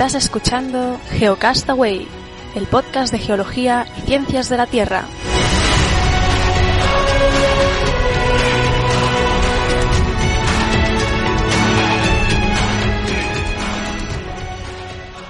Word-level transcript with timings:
Estás 0.00 0.24
escuchando 0.24 0.98
Geocastaway, 1.10 2.08
el 2.54 2.66
podcast 2.68 3.12
de 3.12 3.18
geología 3.18 3.86
y 3.98 4.00
ciencias 4.06 4.48
de 4.48 4.56
la 4.56 4.66
Tierra. 4.66 5.04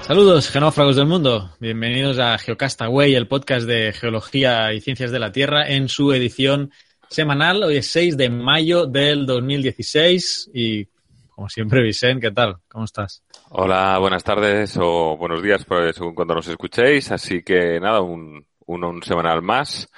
Saludos, 0.07 0.49
genófragos 0.49 0.95
del 0.95 1.05
mundo. 1.05 1.53
Bienvenidos 1.59 2.17
a 2.19 2.37
Geocastaway, 2.37 3.13
el 3.13 3.27
podcast 3.27 3.67
de 3.67 3.91
geología 3.91 4.71
y 4.71 4.79
ciencias 4.79 5.11
de 5.11 5.19
la 5.19 5.33
Tierra, 5.33 5.67
en 5.67 5.89
su 5.89 6.13
edición 6.13 6.71
semanal. 7.09 7.61
Hoy 7.63 7.75
es 7.75 7.87
6 7.87 8.15
de 8.15 8.29
mayo 8.29 8.85
del 8.85 9.25
2016 9.25 10.51
y, 10.53 10.87
como 11.27 11.49
siempre, 11.49 11.83
Vicente, 11.83 12.29
¿qué 12.29 12.31
tal? 12.33 12.55
¿Cómo 12.69 12.85
estás? 12.85 13.21
Hola, 13.53 13.97
buenas 13.99 14.23
tardes 14.23 14.77
o 14.79 15.17
buenos 15.17 15.43
días, 15.43 15.65
pues, 15.65 15.95
según 15.95 16.15
cuando 16.15 16.35
nos 16.35 16.47
escuchéis. 16.47 17.11
Así 17.11 17.43
que 17.43 17.79
nada, 17.81 17.99
un, 18.01 18.45
un, 18.65 18.83
un 18.83 19.03
semanal 19.03 19.41
más 19.41 19.89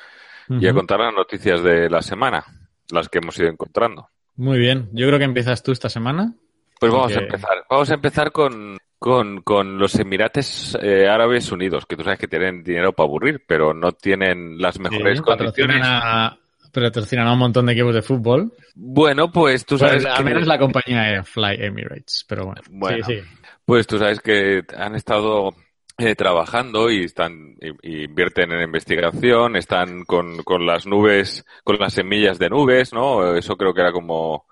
y 0.50 0.68
a 0.68 0.74
contar 0.74 1.00
las 1.00 1.14
noticias 1.14 1.62
de 1.64 1.90
la 1.90 2.02
semana, 2.02 2.44
las 2.92 3.10
que 3.10 3.20
hemos 3.20 3.38
ido 3.40 3.50
encontrando. 3.50 4.10
Muy 4.36 4.58
bien. 4.58 4.90
Yo 4.92 5.06
creo 5.08 5.20
que 5.20 5.26
empiezas 5.26 5.62
tú 5.62 5.72
esta 5.72 5.90
semana. 5.90 6.34
Pues 6.80 6.92
vamos 6.92 7.16
a 7.16 7.20
empezar. 7.20 7.64
Vamos 7.70 7.92
a 7.92 7.94
empezar 7.94 8.32
con, 8.32 8.78
con, 8.98 9.42
con 9.44 9.78
los 9.78 9.96
Emirates 10.00 10.76
eh, 10.82 11.08
Árabes 11.08 11.52
Unidos, 11.52 11.86
que 11.86 11.95
tú 11.95 12.04
sabes 12.04 12.17
que 12.20 12.28
tienen 12.28 12.64
dinero 12.64 12.92
para 12.94 13.06
aburrir, 13.06 13.44
pero 13.48 13.73
no 13.76 13.92
tienen 13.92 14.58
las 14.58 14.80
mejores 14.80 15.20
Sí, 15.20 15.23
condiciones. 15.23 15.82
a, 15.84 16.40
patrocinan 16.82 17.28
a 17.28 17.34
un 17.34 17.40
montón 17.40 17.66
de 17.66 17.74
equipos 17.74 17.94
de 17.96 18.02
fútbol. 18.02 18.52
Bueno, 18.76 19.32
pues 19.32 19.66
tú 19.66 19.78
sabes 19.78 20.04
Pues, 20.04 20.06
al 20.06 20.18
que... 20.18 20.24
menos 20.24 20.48
la 20.48 20.58
compañía 20.58 21.02
de 21.04 21.24
Fly 21.24 21.58
Emirates, 21.60 22.26
pero 22.28 22.46
bueno. 22.46 22.62
Bueno. 22.70 23.06
Sí, 23.06 23.22
sí. 23.22 23.28
Pues 23.66 23.88
tú 23.88 23.98
sabes 23.98 24.20
que 24.20 24.64
han 24.76 24.96
estado 24.96 25.54
eh, 25.98 26.16
trabajando 26.16 26.90
y 26.92 27.04
están 27.06 27.56
y, 27.62 28.02
y 28.02 28.04
invierten 28.06 28.52
en 28.52 28.64
investigación, 28.64 29.56
están 29.56 30.04
con, 30.06 30.44
con 30.44 30.66
las 30.66 30.86
nubes, 30.88 31.46
con 31.64 31.78
las 31.80 31.94
semillas 31.94 32.40
de 32.40 32.50
nubes, 32.50 32.94
¿no? 32.94 33.36
Eso 33.36 33.56
creo 33.56 33.74
que 33.74 33.82
era 33.82 33.92
como 33.92 34.46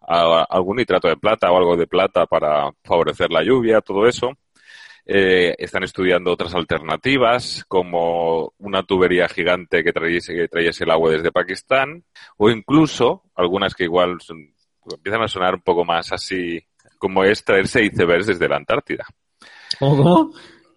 a- 0.00 0.46
algún 0.48 0.76
nitrato 0.78 1.08
de 1.08 1.16
plata 1.16 1.50
o 1.52 1.56
algo 1.58 1.76
de 1.76 1.86
plata 1.86 2.26
para 2.26 2.70
favorecer 2.84 3.30
la 3.30 3.42
lluvia, 3.44 3.80
todo 3.80 4.06
eso. 4.06 4.32
Eh, 5.10 5.54
están 5.56 5.84
estudiando 5.84 6.30
otras 6.30 6.54
alternativas, 6.54 7.64
como 7.66 8.52
una 8.58 8.82
tubería 8.82 9.26
gigante 9.26 9.82
que 9.82 9.90
trayese, 9.92 10.34
que 10.34 10.48
trayese 10.48 10.84
el 10.84 10.90
agua 10.90 11.12
desde 11.12 11.32
Pakistán, 11.32 12.04
o 12.36 12.50
incluso 12.50 13.22
algunas 13.34 13.74
que 13.74 13.84
igual 13.84 14.20
son- 14.20 14.52
empiezan 14.92 15.22
a 15.22 15.28
sonar 15.28 15.54
un 15.54 15.62
poco 15.62 15.82
más 15.82 16.12
así, 16.12 16.62
como 16.98 17.24
es 17.24 17.42
traerse 17.42 17.82
icebergs 17.82 18.26
desde 18.26 18.48
la 18.48 18.56
Antártida. 18.56 19.06
¿Cómo? 19.78 20.32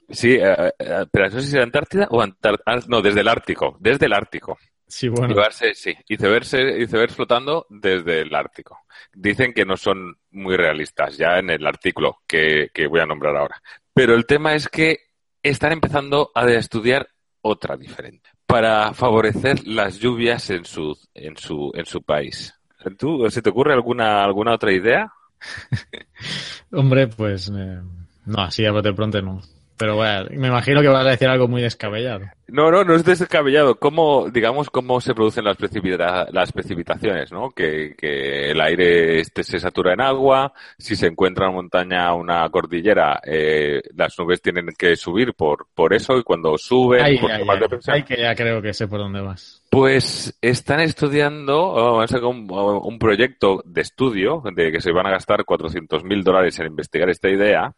Sí, 0.09 0.33
eh, 0.33 0.71
eh, 0.79 1.05
pero 1.11 1.29
no 1.29 1.39
sé 1.41 1.47
si 1.47 1.57
la 1.57 1.63
Antártida 1.63 2.07
o 2.09 2.21
Antar- 2.21 2.61
ah, 2.65 2.79
no, 2.87 3.01
desde 3.01 3.21
el 3.21 3.27
Ártico, 3.27 3.75
desde 3.81 4.05
el 4.05 4.13
Ártico. 4.13 4.57
Sí, 4.87 5.07
bueno. 5.07 5.29
Llevarse, 5.29 5.73
sí, 5.73 5.95
icebergs, 6.09 6.53
icebergs 6.53 7.15
flotando 7.15 7.65
desde 7.69 8.21
el 8.21 8.35
Ártico. 8.35 8.79
Dicen 9.13 9.53
que 9.53 9.63
no 9.63 9.77
son 9.77 10.17
muy 10.31 10.57
realistas, 10.57 11.17
ya 11.17 11.39
en 11.39 11.49
el 11.49 11.65
artículo 11.65 12.17
que, 12.27 12.69
que 12.73 12.87
voy 12.87 12.99
a 12.99 13.05
nombrar 13.05 13.37
ahora. 13.37 13.61
Pero 13.93 14.15
el 14.15 14.25
tema 14.25 14.53
es 14.55 14.67
que 14.67 14.99
están 15.43 15.71
empezando 15.71 16.31
a 16.35 16.49
estudiar 16.49 17.07
otra 17.41 17.75
diferente 17.75 18.29
para 18.45 18.93
favorecer 18.93 19.65
las 19.67 19.97
lluvias 19.99 20.49
en 20.49 20.65
su, 20.65 20.97
en 21.13 21.37
su, 21.37 21.71
en 21.73 21.85
su 21.85 22.01
país. 22.01 22.53
¿Tú, 22.97 23.29
se 23.29 23.41
te 23.41 23.49
ocurre 23.49 23.73
alguna, 23.73 24.23
alguna 24.23 24.53
otra 24.53 24.73
idea? 24.73 25.11
Hombre, 26.71 27.07
pues 27.07 27.51
eh, 27.55 27.81
no, 28.25 28.41
así 28.41 28.65
a 28.65 28.71
bote 28.71 28.93
pronto 28.93 29.21
no. 29.21 29.41
Pero 29.81 29.95
bueno, 29.95 30.27
me 30.29 30.47
imagino 30.49 30.79
que 30.79 30.87
vas 30.89 31.03
a 31.07 31.09
decir 31.09 31.27
algo 31.27 31.47
muy 31.47 31.63
descabellado. 31.63 32.25
No, 32.47 32.69
no, 32.69 32.83
no 32.83 32.93
es 32.93 33.03
descabellado. 33.03 33.79
¿Cómo, 33.79 34.29
digamos, 34.29 34.69
cómo 34.69 35.01
se 35.01 35.15
producen 35.15 35.43
las, 35.43 35.57
precipita- 35.57 36.27
las 36.31 36.51
precipitaciones, 36.51 37.31
¿no? 37.31 37.49
Que, 37.49 37.95
que 37.97 38.51
el 38.51 38.61
aire 38.61 39.21
este 39.21 39.43
se 39.43 39.59
satura 39.59 39.93
en 39.93 40.01
agua, 40.01 40.53
si 40.77 40.95
se 40.95 41.07
encuentra 41.07 41.47
una 41.47 41.55
montaña, 41.55 42.13
una 42.13 42.47
cordillera, 42.49 43.19
eh, 43.25 43.81
las 43.95 44.19
nubes 44.19 44.39
tienen 44.39 44.67
que 44.77 44.95
subir 44.95 45.33
por, 45.33 45.65
por 45.73 45.95
eso 45.95 46.15
y 46.15 46.21
cuando 46.23 46.55
suben, 46.59 47.03
Ay, 47.03 47.17
por 47.17 47.59
de 47.59 47.69
presión, 47.69 47.95
ay, 47.95 48.03
que 48.03 48.17
ya 48.21 48.35
creo 48.35 48.61
que 48.61 48.73
sé 48.75 48.87
por 48.87 48.99
dónde 48.99 49.21
vas. 49.21 49.60
Pues 49.71 50.37
están 50.41 50.81
estudiando, 50.81 52.03
un, 52.27 52.99
proyecto 52.99 53.63
de 53.65 53.79
estudio 53.79 54.43
de 54.53 54.69
que 54.69 54.81
se 54.81 54.91
van 54.91 55.07
a 55.07 55.11
gastar 55.11 55.45
400 55.45 56.03
mil 56.03 56.25
dólares 56.25 56.59
en 56.59 56.67
investigar 56.67 57.09
esta 57.09 57.29
idea 57.29 57.73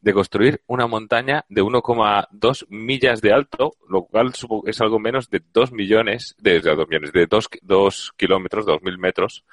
de 0.00 0.14
construir 0.14 0.62
una 0.66 0.86
montaña 0.86 1.44
de 1.50 1.62
1,2 1.62 2.64
millas 2.70 3.20
de 3.20 3.34
alto, 3.34 3.74
lo 3.86 4.04
cual 4.06 4.32
es 4.64 4.80
algo 4.80 4.98
menos 4.98 5.28
de 5.28 5.42
2 5.52 5.72
millones, 5.72 6.34
de, 6.38 6.60
de 6.60 6.74
2 6.74 6.88
millones, 6.88 7.12
de 7.12 7.26
2, 7.26 7.48
2 7.60 8.12
kilómetros, 8.16 8.64
2.000 8.64 8.96
metros 8.96 9.44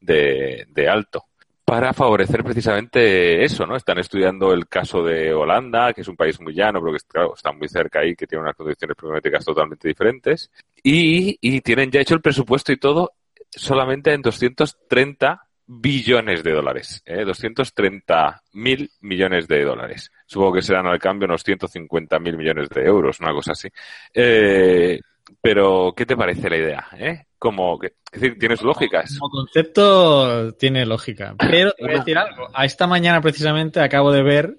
de 0.00 0.86
alto. 0.86 1.27
Para 1.68 1.92
favorecer 1.92 2.42
precisamente 2.42 3.44
eso, 3.44 3.66
¿no? 3.66 3.76
Están 3.76 3.98
estudiando 3.98 4.54
el 4.54 4.66
caso 4.68 5.02
de 5.02 5.34
Holanda, 5.34 5.92
que 5.92 6.00
es 6.00 6.08
un 6.08 6.16
país 6.16 6.40
muy 6.40 6.54
llano, 6.54 6.80
pero 6.80 6.94
que 6.94 7.04
claro, 7.06 7.34
está 7.34 7.52
muy 7.52 7.68
cerca 7.68 8.00
ahí, 8.00 8.16
que 8.16 8.26
tiene 8.26 8.40
unas 8.40 8.56
condiciones 8.56 8.96
climáticas 8.96 9.44
totalmente 9.44 9.86
diferentes. 9.86 10.50
Y, 10.82 11.36
y 11.42 11.60
tienen 11.60 11.90
ya 11.90 12.00
hecho 12.00 12.14
el 12.14 12.22
presupuesto 12.22 12.72
y 12.72 12.78
todo 12.78 13.12
solamente 13.50 14.14
en 14.14 14.22
230 14.22 15.42
billones 15.66 16.42
de 16.42 16.52
dólares, 16.52 17.02
¿eh? 17.04 17.26
230 17.26 18.42
mil 18.54 18.90
millones 19.02 19.46
de 19.46 19.62
dólares. 19.62 20.10
Supongo 20.24 20.54
que 20.54 20.62
serán 20.62 20.86
al 20.86 20.98
cambio 20.98 21.26
unos 21.26 21.42
150 21.42 22.18
mil 22.18 22.38
millones 22.38 22.70
de 22.70 22.82
euros, 22.82 23.20
una 23.20 23.32
cosa 23.32 23.52
así. 23.52 23.68
Eh, 24.14 24.98
pero, 25.40 25.92
¿qué 25.96 26.06
te 26.06 26.16
parece 26.16 26.48
la 26.50 26.56
idea? 26.56 26.86
¿Eh? 26.98 27.24
Como, 27.38 27.78
que, 27.78 27.94
es 28.12 28.20
decir, 28.20 28.38
tienes 28.38 28.62
lógicas. 28.62 29.16
Como 29.18 29.30
concepto 29.30 30.52
tiene 30.54 30.84
lógica. 30.86 31.34
Pero 31.38 31.72
te 31.72 31.84
voy 31.84 31.94
a 31.94 31.98
decir 31.98 32.18
algo. 32.18 32.48
A 32.54 32.64
esta 32.64 32.86
mañana 32.86 33.20
precisamente 33.20 33.80
acabo 33.80 34.10
de 34.12 34.22
ver 34.22 34.58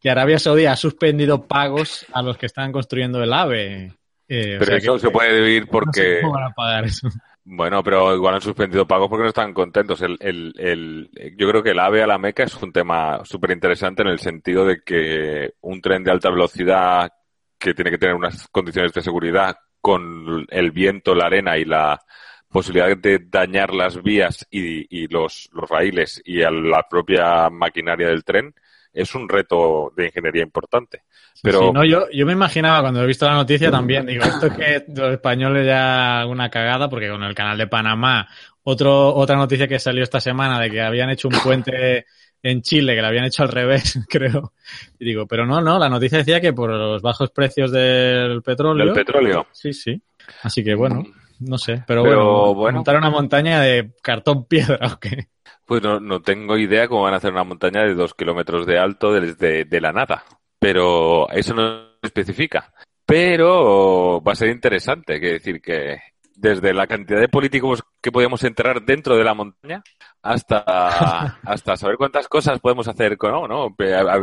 que 0.00 0.10
Arabia 0.10 0.38
Saudí 0.38 0.66
ha 0.66 0.76
suspendido 0.76 1.46
pagos 1.46 2.06
a 2.12 2.22
los 2.22 2.36
que 2.38 2.46
están 2.46 2.72
construyendo 2.72 3.22
el 3.22 3.32
AVE. 3.32 3.92
Eh, 4.28 4.56
o 4.56 4.58
Pero 4.60 4.64
sea 4.66 4.76
eso 4.76 4.92
que- 4.94 4.98
se 5.00 5.10
puede 5.10 5.60
no 5.60 5.66
sé 5.66 5.70
porque, 5.70 6.18
cómo 6.22 6.34
van 6.34 6.44
a 6.44 6.54
pagar 6.54 6.84
eso. 6.84 7.08
bueno, 7.44 7.82
pero 7.82 8.14
igual 8.14 8.34
han 8.36 8.40
suspendido 8.40 8.86
pagos 8.86 9.08
porque 9.08 9.24
no 9.24 9.28
están 9.28 9.52
contentos. 9.52 10.00
El, 10.02 10.16
el, 10.20 10.54
el, 10.58 11.10
yo 11.36 11.48
creo 11.48 11.62
que 11.62 11.70
el 11.70 11.78
AVE 11.80 12.02
a 12.02 12.06
la 12.06 12.18
Meca 12.18 12.44
es 12.44 12.54
un 12.62 12.72
tema 12.72 13.20
súper 13.24 13.50
interesante 13.50 14.02
en 14.02 14.08
el 14.08 14.18
sentido 14.18 14.64
de 14.64 14.82
que 14.84 15.54
un 15.62 15.80
tren 15.80 16.04
de 16.04 16.10
alta 16.12 16.30
velocidad 16.30 17.10
que 17.58 17.74
tiene 17.74 17.90
que 17.90 17.98
tener 17.98 18.14
unas 18.14 18.46
condiciones 18.48 18.92
de 18.92 19.02
seguridad 19.02 19.56
con 19.80 20.46
el 20.48 20.70
viento, 20.70 21.14
la 21.14 21.26
arena 21.26 21.56
y 21.58 21.64
la 21.64 22.00
posibilidad 22.48 22.96
de 22.96 23.20
dañar 23.28 23.72
las 23.72 24.02
vías 24.02 24.46
y, 24.50 25.02
y 25.02 25.06
los, 25.06 25.48
los 25.52 25.68
raíles 25.68 26.20
y 26.24 26.42
a 26.42 26.50
la 26.50 26.86
propia 26.88 27.48
maquinaria 27.48 28.08
del 28.08 28.24
tren 28.24 28.54
es 28.92 29.14
un 29.14 29.28
reto 29.28 29.92
de 29.96 30.06
ingeniería 30.06 30.42
importante. 30.42 31.02
Pero 31.42 31.60
Sí, 31.60 31.70
no, 31.72 31.84
yo, 31.84 32.10
yo 32.12 32.26
me 32.26 32.32
imaginaba 32.32 32.80
cuando 32.80 33.02
he 33.02 33.06
visto 33.06 33.26
la 33.26 33.34
noticia 33.34 33.70
también, 33.70 34.06
digo, 34.06 34.24
esto 34.24 34.46
es 34.46 34.52
que 34.54 34.84
los 34.88 35.12
españoles 35.12 35.64
ya 35.66 36.24
una 36.26 36.50
cagada, 36.50 36.88
porque 36.88 37.08
con 37.08 37.22
el 37.22 37.34
canal 37.34 37.56
de 37.56 37.68
Panamá, 37.68 38.28
otro, 38.64 39.14
otra 39.14 39.36
noticia 39.36 39.68
que 39.68 39.78
salió 39.78 40.02
esta 40.02 40.20
semana 40.20 40.60
de 40.60 40.70
que 40.70 40.80
habían 40.80 41.10
hecho 41.10 41.28
un 41.28 41.38
puente 41.40 42.06
en 42.42 42.62
Chile, 42.62 42.94
que 42.94 43.02
lo 43.02 43.08
habían 43.08 43.24
hecho 43.24 43.42
al 43.42 43.50
revés, 43.50 43.98
creo. 44.08 44.52
Y 44.98 45.04
digo, 45.04 45.26
pero 45.26 45.46
no, 45.46 45.60
no, 45.60 45.78
la 45.78 45.88
noticia 45.88 46.18
decía 46.18 46.40
que 46.40 46.52
por 46.52 46.70
los 46.70 47.02
bajos 47.02 47.30
precios 47.30 47.70
del 47.72 48.42
petróleo. 48.42 48.86
del 48.86 48.94
petróleo. 48.94 49.46
Sí, 49.52 49.72
sí. 49.72 50.00
Así 50.42 50.62
que 50.62 50.74
bueno, 50.74 51.04
no 51.40 51.58
sé. 51.58 51.82
Pero, 51.86 52.02
Pero, 52.02 52.24
bueno, 52.24 52.54
bueno. 52.54 52.76
montar 52.76 52.96
una 52.96 53.10
montaña 53.10 53.60
de 53.60 53.92
cartón 54.02 54.44
piedra 54.48 54.94
o 54.94 54.98
qué. 54.98 55.28
Pues 55.64 55.82
no, 55.82 56.00
no 56.00 56.20
tengo 56.20 56.56
idea 56.56 56.88
cómo 56.88 57.02
van 57.02 57.14
a 57.14 57.18
hacer 57.18 57.32
una 57.32 57.44
montaña 57.44 57.82
de 57.82 57.94
dos 57.94 58.14
kilómetros 58.14 58.66
de 58.66 58.78
alto 58.78 59.12
desde 59.12 59.64
de 59.64 59.80
la 59.80 59.92
nada. 59.92 60.24
Pero 60.58 61.30
eso 61.30 61.54
no 61.54 61.90
especifica. 62.02 62.72
Pero 63.06 64.20
va 64.22 64.32
a 64.32 64.36
ser 64.36 64.48
interesante, 64.50 65.20
que 65.20 65.32
decir 65.32 65.60
que 65.60 65.98
desde 66.40 66.72
la 66.72 66.86
cantidad 66.86 67.20
de 67.20 67.28
políticos 67.28 67.82
que 68.00 68.10
podemos 68.10 68.42
enterrar 68.44 68.82
dentro 68.82 69.14
de 69.16 69.24
la 69.24 69.34
montaña 69.34 69.82
hasta, 70.22 70.60
hasta 71.44 71.76
saber 71.76 71.96
cuántas 71.96 72.28
cosas 72.28 72.58
podemos 72.60 72.88
hacer 72.88 73.18
con, 73.18 73.32
no, 73.48 73.74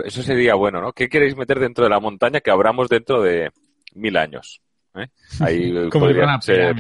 eso 0.04 0.24
sería 0.24 0.56
bueno, 0.56 0.82
¿no? 0.82 0.94
¿Qué 0.94 1.08
queréis 1.10 1.36
meter 1.36 1.60
dentro 1.60 1.84
de 1.84 1.90
la 1.92 2.00
montaña 2.00 2.40
que 2.42 2.52
abramos 2.52 2.90
dentro 2.90 3.22
de 3.22 3.52
mil 3.94 4.18
años? 4.18 4.62
¿Eh? 4.96 5.08
Ahí 5.42 5.72
Como 5.92 6.06
podría 6.06 6.42
ser- 6.42 6.76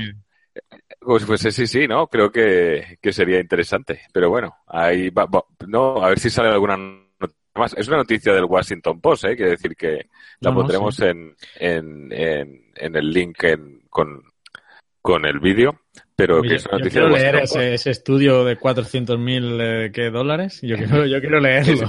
pues, 0.99 1.23
pues 1.25 1.41
sí, 1.41 1.67
sí, 1.67 1.87
¿no? 1.87 2.07
Creo 2.07 2.31
que, 2.31 2.97
que 2.99 3.13
sería 3.13 3.39
interesante. 3.39 4.01
Pero 4.11 4.29
bueno, 4.31 4.55
ahí 4.65 5.09
va, 5.11 5.25
va- 5.25 5.45
no, 5.67 6.03
a 6.03 6.09
ver 6.09 6.19
si 6.19 6.29
sale 6.31 6.49
alguna 6.49 6.75
noticia 6.77 7.37
más. 7.55 7.73
Es 7.77 7.87
una 7.87 7.97
noticia 7.97 8.33
del 8.33 8.45
Washington 8.45 8.99
Post, 8.99 9.25
¿eh? 9.25 9.35
Quiere 9.35 9.51
decir 9.51 9.75
que 9.75 10.07
la 10.39 10.49
No, 10.49 10.51
no, 10.51 10.55
pondremos 10.61 10.95
sí. 10.95 11.05
en, 11.05 11.35
en, 11.59 12.11
en, 12.11 12.61
en 12.75 12.95
el 12.95 13.11
link 13.11 13.43
en- 13.43 13.81
con, 13.89 14.21
con 15.07 15.25
el 15.25 15.39
vídeo. 15.39 15.79
Pero 16.17 16.41
que 16.41 16.55
es 16.55 16.65
yo 16.65 16.89
quiero 16.89 17.07
leer 17.07 17.37
ese, 17.37 17.75
ese 17.75 17.91
estudio 17.91 18.43
de 18.43 18.59
400.000 18.59 19.57
eh, 19.61 19.91
¿qué 19.93 20.09
dólares. 20.09 20.59
Yo 20.61 20.75
quiero, 20.75 21.05
yo 21.05 21.21
quiero 21.21 21.39
leerlo. 21.39 21.87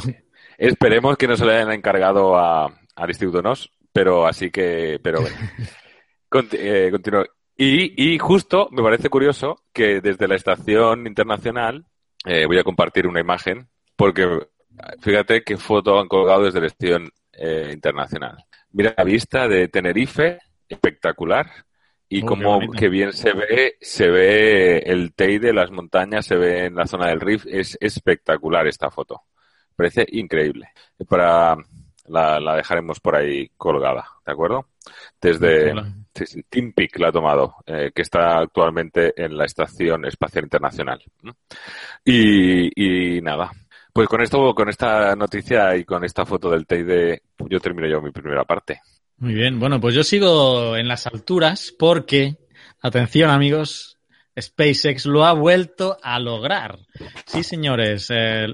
Esperemos 0.56 1.16
que 1.16 1.26
no 1.26 1.36
se 1.36 1.44
le 1.44 1.56
hayan 1.56 1.72
encargado 1.72 2.36
a, 2.36 2.66
al 2.94 3.08
Instituto 3.08 3.42
NOS, 3.42 3.72
pero 3.92 4.24
así 4.24 4.50
que, 4.50 5.00
pero 5.02 5.20
bueno. 5.20 5.36
Eh, 6.52 6.88
continúo. 6.90 7.24
Y, 7.56 8.12
y 8.12 8.18
justo 8.18 8.68
me 8.70 8.82
parece 8.82 9.08
curioso 9.08 9.62
que 9.72 10.02
desde 10.02 10.28
la 10.28 10.36
estación 10.36 11.06
internacional, 11.06 11.86
eh, 12.26 12.44
voy 12.44 12.58
a 12.58 12.64
compartir 12.64 13.06
una 13.06 13.20
imagen, 13.20 13.66
porque 13.96 14.28
fíjate 15.00 15.42
qué 15.42 15.56
foto 15.56 15.98
han 15.98 16.06
colgado 16.06 16.44
desde 16.44 16.60
la 16.60 16.66
estación 16.66 17.10
eh, 17.32 17.70
internacional. 17.72 18.44
Mira 18.72 18.92
la 18.94 19.04
vista 19.04 19.48
de 19.48 19.68
Tenerife, 19.68 20.38
espectacular. 20.68 21.46
Y 22.08 22.22
Oh, 22.22 22.26
como 22.26 22.54
bonito. 22.54 22.78
que 22.78 22.88
bien 22.88 23.12
se 23.12 23.32
ve, 23.32 23.76
se 23.80 24.08
ve 24.08 24.78
el 24.78 25.12
Teide, 25.14 25.52
las 25.52 25.70
montañas, 25.70 26.26
se 26.26 26.36
ve 26.36 26.66
en 26.66 26.74
la 26.74 26.86
zona 26.86 27.08
del 27.08 27.20
Rift. 27.20 27.46
Es 27.48 27.76
espectacular 27.80 28.66
esta 28.66 28.90
foto. 28.90 29.22
Parece 29.76 30.06
increíble. 30.12 30.70
Para 31.08 31.56
la, 32.06 32.40
la 32.40 32.56
dejaremos 32.56 33.00
por 33.00 33.16
ahí 33.16 33.50
colgada, 33.56 34.06
¿de 34.26 34.32
acuerdo? 34.32 34.66
Desde 35.20 35.72
sí, 36.14 36.26
sí, 36.26 36.42
Team 36.48 36.72
Peak 36.72 36.98
la 36.98 37.08
ha 37.08 37.12
tomado, 37.12 37.56
eh, 37.66 37.92
que 37.94 38.02
está 38.02 38.38
actualmente 38.38 39.12
en 39.22 39.36
la 39.36 39.44
Estación 39.44 40.06
Espacial 40.06 40.44
Internacional. 40.44 41.02
Y, 42.04 43.16
y 43.16 43.20
nada. 43.20 43.50
Pues 43.92 44.08
con 44.08 44.20
esto, 44.22 44.54
con 44.54 44.68
esta 44.68 45.14
noticia 45.16 45.76
y 45.76 45.84
con 45.84 46.04
esta 46.04 46.24
foto 46.24 46.50
del 46.50 46.66
Teide, 46.66 47.22
yo 47.48 47.60
termino 47.60 47.88
yo 47.88 48.00
mi 48.00 48.10
primera 48.12 48.44
parte. 48.44 48.80
Muy 49.18 49.34
bien, 49.34 49.58
bueno, 49.58 49.80
pues 49.80 49.94
yo 49.94 50.04
sigo 50.04 50.76
en 50.76 50.86
las 50.86 51.06
alturas 51.06 51.74
porque, 51.76 52.36
atención 52.80 53.30
amigos, 53.30 53.98
SpaceX 54.38 55.06
lo 55.06 55.24
ha 55.24 55.32
vuelto 55.32 55.96
a 56.02 56.20
lograr. 56.20 56.78
Sí, 57.26 57.42
señores, 57.42 58.04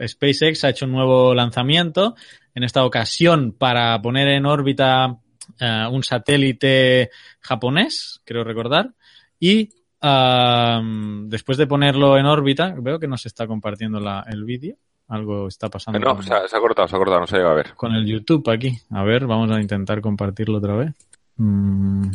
SpaceX 0.07 0.65
ha 0.65 0.71
hecho 0.71 0.87
un 0.87 0.93
nuevo 0.93 1.35
lanzamiento, 1.35 2.15
en 2.55 2.63
esta 2.65 2.85
ocasión 2.85 3.53
para 3.53 4.01
poner 4.01 4.29
en 4.29 4.47
órbita 4.47 5.19
eh, 5.61 5.87
un 5.91 6.03
satélite 6.03 7.11
japonés, 7.41 8.23
creo 8.25 8.43
recordar, 8.45 8.95
y 9.39 9.69
ah, 10.01 10.81
después 11.27 11.59
de 11.59 11.67
ponerlo 11.67 12.17
en 12.17 12.25
órbita, 12.25 12.75
veo 12.79 12.99
que 12.99 13.09
no 13.09 13.19
se 13.19 13.29
está 13.29 13.47
compartiendo 13.47 14.01
la- 14.01 14.25
el 14.31 14.45
vídeo, 14.45 14.77
algo 15.09 15.49
está 15.49 15.69
pasando. 15.69 15.99
No, 15.99 16.15
con- 16.17 16.25
se 16.25 16.33
ha, 16.35 16.47
se 16.49 16.57
ha 16.57 16.61
cortado, 16.61 16.89
se 16.89 16.97
ha 16.97 16.99
cortado, 16.99 17.21
no 17.21 17.27
se 17.27 17.37
llega 17.37 17.51
a 17.51 17.55
ver. 17.55 17.75
con 17.75 17.95
el 17.95 18.07
YouTube 18.07 18.49
aquí. 18.51 18.79
A 18.91 19.03
ver, 19.05 19.27
vamos 19.27 19.51
a 19.51 19.61
intentar 19.61 20.01
compartirlo 20.01 20.59
otra 20.59 20.75
vez. 20.77 20.95
Mm, 21.37 22.09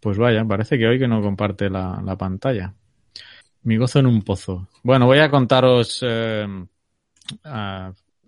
pues 0.00 0.18
vaya, 0.18 0.44
parece 0.44 0.78
que 0.78 0.86
hoy 0.86 0.98
que 0.98 1.08
no 1.08 1.20
comparte 1.22 1.68
la, 1.70 2.00
la 2.04 2.16
pantalla. 2.16 2.72
Mi 3.62 3.76
gozo 3.76 3.98
en 3.98 4.06
un 4.06 4.22
pozo. 4.22 4.68
Bueno, 4.84 5.06
voy 5.06 5.18
a 5.18 5.30
contaros 5.30 5.98
eh, 6.06 6.46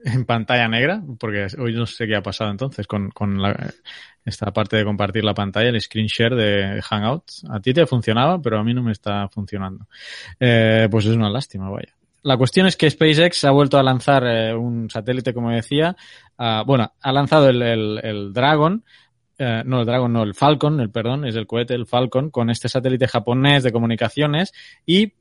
en 0.05 0.25
pantalla 0.25 0.69
negra, 0.69 1.03
porque 1.19 1.47
hoy 1.59 1.75
no 1.75 1.87
sé 1.87 2.07
qué 2.07 2.17
ha 2.17 2.23
pasado 2.23 2.51
entonces 2.51 2.87
con, 2.87 3.11
con 3.11 3.41
la- 3.41 3.73
esta 4.25 4.53
parte 4.53 4.77
de 4.77 4.85
compartir 4.85 5.25
la 5.25 5.33
pantalla, 5.35 5.71
el 5.71 5.81
screen 5.81 6.07
share 6.07 6.35
de 6.35 6.83
Hangouts. 6.83 7.45
A 7.51 7.61
ti 7.61 7.73
te 7.73 7.87
funcionaba, 7.87 8.41
pero 8.43 8.59
a 8.59 8.65
mí 8.65 8.75
no 8.75 8.83
me 8.83 8.93
está 8.93 9.29
funcionando. 9.29 9.87
Eh, 10.39 10.87
pues 10.91 11.07
es 11.07 11.15
una 11.17 11.31
lástima, 11.31 11.71
vaya. 11.71 11.95
La 12.23 12.37
cuestión 12.37 12.67
es 12.67 12.77
que 12.77 12.91
SpaceX 12.91 13.45
ha 13.45 13.51
vuelto 13.51 13.79
a 13.79 13.83
lanzar 13.83 14.25
eh, 14.27 14.55
un 14.55 14.91
satélite, 14.91 15.33
como 15.33 15.51
decía. 15.51 15.97
ah, 16.37 16.65
bueno, 16.67 16.93
ha 17.01 17.13
lanzado 17.13 17.49
el, 17.49 17.63
el- 17.63 18.01
el 18.03 18.33
Dragon, 18.33 18.85
eh, 19.39 19.63
no 19.65 19.81
el 19.81 19.87
Dragon, 19.87 20.13
no, 20.13 20.23
el 20.25 20.35
Falcon, 20.35 20.81
el 20.81 20.91
perdón, 20.91 21.25
es 21.25 21.37
el 21.37 21.47
cohete, 21.47 21.75
el 21.75 21.87
Falcon, 21.87 22.31
con 22.31 22.51
este 22.51 22.69
satélite 22.69 23.07
japonés 23.09 23.63
de 23.63 23.73
comunicaciones 23.73 24.53
y 24.85 25.13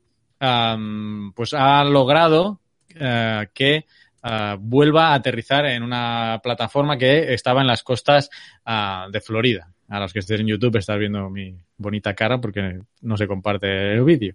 pues 1.34 1.52
ha 1.54 1.82
logrado 1.84 2.60
eh, 2.94 3.48
que 3.54 3.86
ah, 4.22 4.56
vuelva 4.58 5.08
a 5.08 5.14
aterrizar 5.14 5.66
en 5.66 5.82
una 5.82 6.40
plataforma 6.42 6.96
que 6.96 7.32
estaba 7.34 7.60
en 7.60 7.66
las 7.66 7.82
costas 7.82 8.30
ah, 8.64 9.08
de 9.10 9.20
Florida. 9.20 9.68
A 9.88 10.00
los 10.00 10.12
que 10.12 10.18
estés 10.20 10.40
en 10.40 10.46
YouTube 10.48 10.76
estás 10.76 10.98
viendo 10.98 11.28
mi 11.30 11.54
bonita 11.78 12.12
cara 12.14 12.40
porque 12.40 12.80
no 13.02 13.16
se 13.16 13.26
comparte 13.26 13.94
el 13.94 14.04
vídeo. 14.04 14.32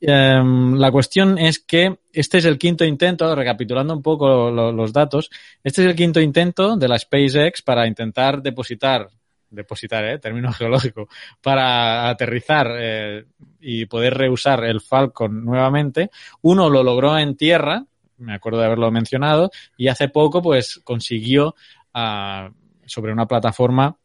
Em, 0.00 0.74
la 0.74 0.90
cuestión 0.90 1.38
es 1.38 1.60
que 1.60 1.98
este 2.12 2.38
es 2.38 2.44
el 2.46 2.58
quinto 2.58 2.84
intento, 2.84 3.34
recapitulando 3.34 3.94
un 3.94 4.02
poco 4.02 4.50
lo- 4.50 4.72
los 4.72 4.92
datos, 4.92 5.30
este 5.62 5.82
es 5.82 5.88
el 5.88 5.94
quinto 5.94 6.20
intento 6.20 6.76
de 6.76 6.88
la 6.88 6.98
SpaceX 6.98 7.62
para 7.62 7.86
intentar 7.86 8.42
depositar, 8.42 9.08
depositar, 9.50 10.04
eh, 10.04 10.18
término 10.18 10.50
geológico, 10.52 11.08
para 11.42 12.08
aterrizar 12.08 12.68
eh, 12.78 13.24
y 13.60 13.84
poder 13.86 14.14
reusar 14.14 14.64
el 14.64 14.80
Falcon 14.80 15.44
nuevamente. 15.44 16.10
Uno 16.42 16.70
lo 16.70 16.82
logró 16.82 17.18
en 17.18 17.36
tierra, 17.36 17.84
me 18.18 18.34
acuerdo 18.34 18.60
de 18.60 18.66
haberlo 18.66 18.90
mencionado, 18.90 19.50
y 19.76 19.88
hace 19.88 20.08
poco 20.08 20.40
pues 20.40 20.80
consiguió 20.82 21.54
ah, 21.92 22.50
sobre 22.86 23.12
una 23.12 23.26
plataforma 23.26 23.96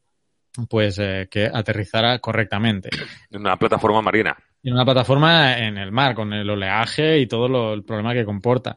pues 0.69 1.00
eh, 1.00 1.27
que 1.31 1.45
aterrizara 1.45 2.19
correctamente 2.19 2.89
Una 3.31 3.57
plataforma 3.57 4.01
marina. 4.01 4.36
y 4.62 4.69
una 4.71 4.83
plataforma 4.86 5.57
en 5.57 5.77
el 5.77 5.92
mar, 5.92 6.13
con 6.13 6.33
el 6.33 6.50
oleaje 6.50 7.19
y 7.19 7.27
todo 7.27 7.48
lo, 7.48 7.74
el 7.74 7.83
problema 7.83 8.13
que 8.13 8.25
comporta. 8.25 8.75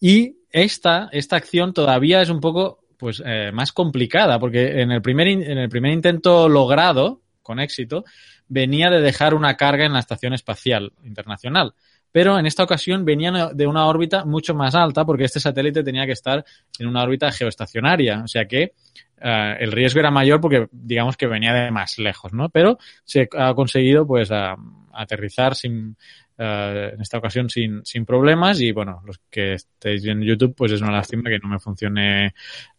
Y 0.00 0.36
esta, 0.50 1.08
esta 1.12 1.36
acción 1.36 1.72
todavía 1.72 2.22
es 2.22 2.30
un 2.30 2.40
poco 2.40 2.80
pues 2.96 3.22
eh, 3.26 3.50
más 3.52 3.72
complicada, 3.72 4.38
porque 4.38 4.80
en 4.80 4.90
el, 4.90 5.02
primer, 5.02 5.26
in- 5.28 5.42
en 5.42 5.58
el 5.58 5.68
primer 5.68 5.92
intento 5.92 6.48
logrado, 6.48 7.20
con 7.42 7.60
éxito, 7.60 8.04
venía 8.48 8.88
de 8.88 9.00
dejar 9.00 9.34
una 9.34 9.56
carga 9.56 9.84
en 9.84 9.92
la 9.92 9.98
Estación 9.98 10.32
Espacial 10.32 10.92
Internacional. 11.04 11.74
Pero 12.10 12.38
en 12.38 12.46
esta 12.46 12.62
ocasión 12.62 13.04
venía 13.04 13.50
de 13.52 13.66
una 13.66 13.84
órbita 13.86 14.24
mucho 14.24 14.54
más 14.54 14.74
alta, 14.74 15.04
porque 15.04 15.24
este 15.24 15.40
satélite 15.40 15.82
tenía 15.84 16.06
que 16.06 16.12
estar 16.12 16.42
en 16.78 16.86
una 16.86 17.02
órbita 17.02 17.30
geoestacionaria. 17.30 18.22
O 18.24 18.28
sea 18.28 18.46
que 18.46 18.72
eh, 19.20 19.56
el 19.60 19.72
riesgo 19.72 20.00
era 20.00 20.10
mayor 20.10 20.40
porque 20.40 20.68
digamos 20.72 21.16
que 21.16 21.26
venía 21.26 21.52
de 21.54 21.70
más 21.70 21.98
lejos, 21.98 22.32
¿no? 22.32 22.48
Pero 22.50 22.78
se 23.04 23.28
ha 23.36 23.54
conseguido 23.54 24.06
pues 24.06 24.30
a- 24.30 24.56
aterrizar 24.92 25.54
sin 25.54 25.96
eh, 26.38 26.90
en 26.94 27.00
esta 27.00 27.18
ocasión 27.18 27.48
sin, 27.48 27.84
sin 27.84 28.04
problemas 28.04 28.60
y 28.60 28.72
bueno, 28.72 29.02
los 29.06 29.20
que 29.30 29.54
estéis 29.54 30.04
en 30.06 30.22
YouTube 30.22 30.54
pues 30.56 30.72
es 30.72 30.80
una 30.82 30.92
lástima 30.92 31.30
que 31.30 31.38
no 31.38 31.48
me 31.48 31.58
funcione 31.58 32.26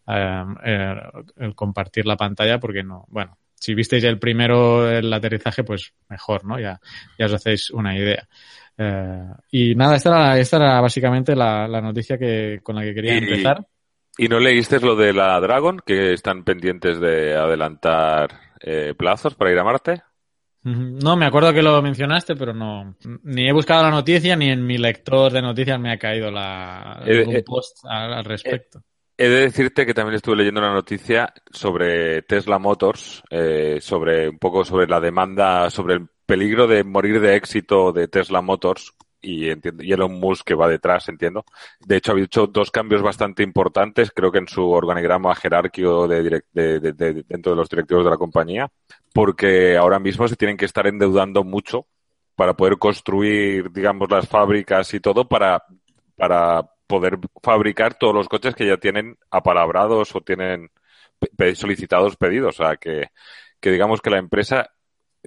eh, 0.08 0.44
eh, 0.64 0.96
el 1.38 1.56
compartir 1.56 2.06
la 2.06 2.18
pantalla 2.18 2.60
porque 2.60 2.84
no, 2.84 3.06
bueno, 3.10 3.38
si 3.56 3.74
visteis 3.74 4.04
el 4.04 4.20
primero 4.20 4.90
el 4.90 5.12
aterrizaje 5.12 5.64
pues 5.64 5.94
mejor, 6.10 6.46
¿no? 6.46 6.60
Ya, 6.60 6.80
ya 7.18 7.26
os 7.26 7.34
hacéis 7.34 7.72
una 7.72 7.98
idea. 7.98 8.28
Y 9.52 9.74
nada, 9.76 9.96
esta 9.96 10.10
era, 10.10 10.40
esta 10.40 10.58
era 10.58 10.82
básicamente 10.82 11.36
la, 11.36 11.68
la 11.68 11.82
noticia 11.82 12.18
que, 12.18 12.60
con 12.62 12.76
la 12.76 12.84
que 12.84 12.94
quería 12.94 13.14
empezar. 13.18 13.66
¿Y 14.18 14.28
no 14.28 14.40
leíste 14.40 14.80
lo 14.80 14.96
de 14.96 15.14
la 15.14 15.40
Dragon, 15.40 15.80
que 15.86 16.14
están 16.14 16.44
pendientes 16.44 17.00
de 17.00 17.36
adelantar 17.36 18.40
eh, 18.60 18.94
plazos 18.98 19.36
para 19.36 19.52
ir 19.52 19.60
a 19.60 19.64
Marte? 19.64 20.02
No, 20.64 21.16
me 21.16 21.26
acuerdo 21.26 21.54
que 21.54 21.62
lo 21.62 21.82
mencionaste, 21.82 22.36
pero 22.36 22.54
no. 22.54 22.96
Ni 23.24 23.48
he 23.48 23.54
buscado 23.54 23.84
la 23.84 23.92
noticia, 23.92 24.36
ni 24.36 24.50
en 24.50 24.66
mi 24.66 24.78
lector 24.78 25.32
de 25.32 25.42
noticias 25.42 25.80
me 25.80 25.94
ha 25.94 25.98
caído 25.98 26.30
la, 26.30 27.02
Eh, 27.06 27.20
algún 27.20 27.36
eh, 27.38 27.44
post 27.44 27.86
al, 27.86 28.14
al 28.14 28.26
respecto. 28.26 28.82
He 29.18 29.30
de 29.30 29.42
decirte 29.42 29.86
que 29.86 29.94
también 29.94 30.16
estuve 30.16 30.36
leyendo 30.36 30.60
una 30.60 30.74
noticia 30.74 31.34
sobre 31.50 32.22
Tesla 32.24 32.60
Motors, 32.60 33.24
eh, 33.30 33.78
sobre 33.82 34.30
un 34.30 34.40
poco 34.40 34.66
sobre 34.66 34.88
la 34.88 35.00
demanda, 35.00 35.70
sobre 35.70 35.96
el 35.96 36.08
peligro 36.26 36.68
de 36.68 36.84
morir 36.84 37.22
de 37.22 37.36
éxito 37.36 37.94
de 37.94 38.08
Tesla 38.10 38.42
Motors 38.42 38.94
y, 39.22 39.50
entiendo, 39.50 39.84
y 39.84 39.92
Elon 39.92 40.20
Musk 40.20 40.46
que 40.46 40.56
va 40.56 40.68
detrás, 40.68 41.10
entiendo. 41.10 41.46
De 41.80 41.98
hecho, 41.98 42.14
ha 42.14 42.20
hecho 42.22 42.48
dos 42.48 42.72
cambios 42.72 43.02
bastante 43.02 43.44
importantes, 43.44 44.12
creo 44.12 44.32
que 44.32 44.40
en 44.40 44.48
su 44.48 44.70
organigrama 44.70 45.36
jerárquico 45.36 46.08
de 46.08 46.24
de- 46.24 46.44
de- 46.80 46.94
de- 46.94 47.24
dentro 47.28 47.52
de 47.52 47.56
los 47.58 47.70
directivos 47.70 48.04
de 48.06 48.12
la 48.12 48.18
compañía, 48.18 48.70
porque 49.14 49.78
ahora 49.78 50.00
mismo 50.00 50.28
se 50.28 50.36
tienen 50.36 50.58
que 50.58 50.66
estar 50.66 50.88
endeudando 50.88 51.44
mucho 51.44 51.88
para 52.36 52.54
poder 52.56 52.78
construir, 52.78 53.72
digamos, 53.72 54.10
las 54.12 54.28
fábricas 54.28 54.94
y 54.94 55.00
todo 55.00 55.28
para, 55.28 55.64
para 56.16 56.64
poder 56.88 57.18
fabricar 57.44 57.96
todos 57.96 58.14
los 58.14 58.30
coches 58.30 58.56
que 58.56 58.68
ya 58.68 58.78
tienen 58.78 59.18
apalabrados 59.32 60.16
o 60.16 60.22
tienen 60.22 60.70
solicitados 61.56 62.16
pedidos. 62.16 62.60
O 62.60 62.64
sea, 62.64 62.78
que, 62.78 63.08
que 63.60 63.72
digamos 63.72 64.02
que 64.02 64.10
la 64.10 64.20
empresa 64.20 64.70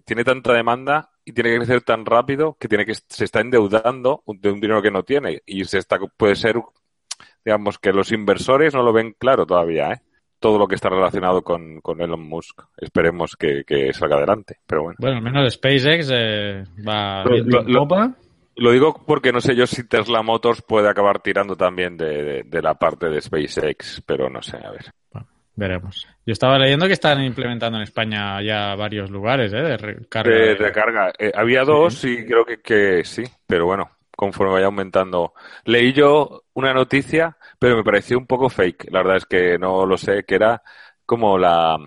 tiene 0.05 0.25
tanta 0.25 0.53
demanda 0.53 1.11
y 1.31 1.33
tiene 1.33 1.51
que 1.51 1.57
crecer 1.59 1.81
tan 1.83 2.05
rápido 2.05 2.57
que 2.59 2.69
tiene 2.69 2.85
que 2.85 2.95
se 2.95 3.25
está 3.25 3.41
endeudando 3.41 4.23
de 4.27 4.51
un 4.51 4.61
dinero 4.61 4.83
que 4.83 4.91
no 4.91 5.03
tiene. 5.03 5.41
Y 5.47 5.65
se 5.65 5.79
está 5.79 5.99
puede 5.99 6.37
ser 6.37 6.57
digamos 7.45 7.79
que 7.79 7.93
los 7.93 8.13
inversores 8.13 8.75
no 8.75 8.83
lo 8.83 8.93
ven 8.93 9.15
claro 9.19 9.47
todavía 9.47 9.93
¿eh? 9.93 10.01
todo 10.39 10.59
lo 10.59 10.67
que 10.67 10.75
está 10.75 10.89
relacionado 10.89 11.43
con, 11.43 11.81
con 11.81 12.01
Elon 12.01 12.27
Musk. 12.27 12.63
Esperemos 12.77 13.37
que, 13.37 13.65
que 13.67 13.93
salga 13.93 14.17
adelante 14.17 14.57
pero 14.67 14.83
bueno. 14.85 14.97
Bueno, 15.01 15.17
al 15.19 15.23
menos 15.23 15.53
SpaceX 15.55 16.11
eh, 16.13 16.65
va 16.87 17.25
Lo- 17.25 17.63
lo- 17.63 17.87
lo- 18.57 18.73
digo 18.73 19.03
porque 19.07 19.33
no 19.33 19.41
sé 19.41 19.55
yo 19.57 19.67
si 19.67 19.87
Tesla 19.89 20.23
Motors 20.23 20.63
puede 20.63 20.89
acabar 20.89 21.21
tirando 21.21 21.57
también 21.57 21.97
de, 21.97 22.23
de- 22.23 22.43
de 22.45 22.63
la 22.63 22.75
parte 22.75 23.09
de 23.09 23.21
SpaceX 23.21 24.03
pero 24.07 24.29
no 24.29 24.43
sé 24.43 24.57
a 24.59 24.71
ver 24.71 24.91
Veremos. 25.57 26.07
Yo 26.25 26.33
estaba 26.33 26.59
leyendo 26.59 26.87
que 26.87 26.93
están 26.95 27.23
implementando 27.23 27.77
en 27.79 27.85
España 27.85 28.41
ya 28.43 28.75
varios 28.77 29.11
lugares 29.11 29.53
¿eh? 29.53 29.57
de 29.61 29.77
recarga. 29.77 30.31
de 30.31 30.41
de- 30.47 30.55
recarga 30.55 31.13
Eh, 31.19 31.33
había 31.35 31.65
dos 31.65 32.05
y 32.05 32.25
creo 32.25 32.45
que, 32.45 32.61
que 32.61 33.05
sí 33.05 33.25
pero 33.47 33.67
bueno 33.67 33.91
conforme 34.17 34.53
vaya 34.53 34.67
aumentando. 34.67 35.33
Leí 35.65 35.95
yo 35.95 36.43
una 36.53 36.75
noticia, 36.75 37.39
pero 37.59 37.75
me 37.77 37.83
pareció 37.85 38.19
un 38.19 38.27
poco 38.27 38.51
fake. 38.51 38.91
La 38.91 38.99
verdad 39.01 39.17
es 39.17 39.25
que 39.25 39.57
no 39.59 39.87
lo 39.87 39.97
sé, 39.97 40.25
que 40.25 40.35
era 40.35 40.63
como 41.07 41.39
la 41.39 41.79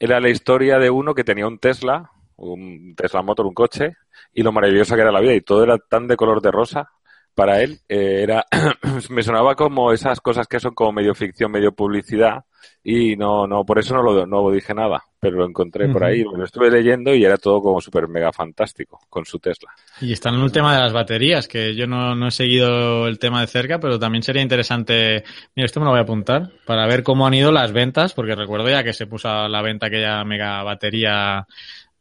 era 0.00 0.18
la 0.20 0.28
historia 0.30 0.78
de 0.80 0.90
uno 0.90 1.14
que 1.14 1.22
tenía 1.22 1.46
un 1.46 1.58
Tesla, 1.60 2.10
un 2.36 2.94
Tesla 2.96 3.22
Motor, 3.22 3.46
un 3.46 3.54
coche, 3.54 3.96
y 4.32 4.42
lo 4.42 4.50
maravillosa 4.50 4.96
que 4.96 5.02
era 5.02 5.12
la 5.12 5.20
vida, 5.20 5.32
y 5.34 5.40
todo 5.42 5.62
era 5.62 5.78
tan 5.78 6.08
de 6.08 6.16
color 6.16 6.42
de 6.42 6.50
rosa 6.50 6.90
para 7.36 7.60
él, 7.62 7.78
eh, 7.88 8.22
era 8.24 8.44
me 9.10 9.22
sonaba 9.22 9.54
como 9.54 9.92
esas 9.92 10.20
cosas 10.20 10.48
que 10.48 10.58
son 10.58 10.74
como 10.74 10.90
medio 10.92 11.14
ficción, 11.14 11.52
medio 11.52 11.70
publicidad, 11.72 12.44
y 12.82 13.16
no, 13.16 13.46
no, 13.46 13.64
por 13.64 13.78
eso 13.78 13.94
no 13.94 14.02
lo, 14.02 14.26
no 14.26 14.50
dije 14.50 14.74
nada, 14.74 15.02
pero 15.18 15.38
lo 15.38 15.46
encontré 15.46 15.88
por 15.88 16.04
ahí, 16.04 16.22
lo 16.22 16.44
estuve 16.44 16.70
leyendo 16.70 17.14
y 17.14 17.24
era 17.24 17.38
todo 17.38 17.62
como 17.62 17.80
súper 17.80 18.08
mega 18.08 18.30
fantástico 18.30 19.00
con 19.08 19.24
su 19.24 19.38
Tesla. 19.38 19.70
Y 20.00 20.12
está 20.12 20.28
en 20.28 20.36
el 20.36 20.52
tema 20.52 20.74
de 20.74 20.82
las 20.82 20.92
baterías, 20.92 21.48
que 21.48 21.74
yo 21.74 21.86
no, 21.86 22.14
no 22.14 22.28
he 22.28 22.30
seguido 22.30 23.08
el 23.08 23.18
tema 23.18 23.40
de 23.40 23.46
cerca, 23.46 23.78
pero 23.80 23.98
también 23.98 24.22
sería 24.22 24.42
interesante, 24.42 25.24
mira, 25.56 25.64
esto 25.64 25.80
me 25.80 25.86
lo 25.86 25.92
voy 25.92 26.00
a 26.00 26.02
apuntar, 26.02 26.50
para 26.66 26.86
ver 26.86 27.02
cómo 27.02 27.26
han 27.26 27.34
ido 27.34 27.50
las 27.52 27.72
ventas, 27.72 28.12
porque 28.12 28.34
recuerdo 28.34 28.68
ya 28.68 28.84
que 28.84 28.92
se 28.92 29.06
puso 29.06 29.28
a 29.28 29.48
la 29.48 29.62
venta 29.62 29.86
aquella 29.86 30.22
mega 30.24 30.62
batería 30.62 31.46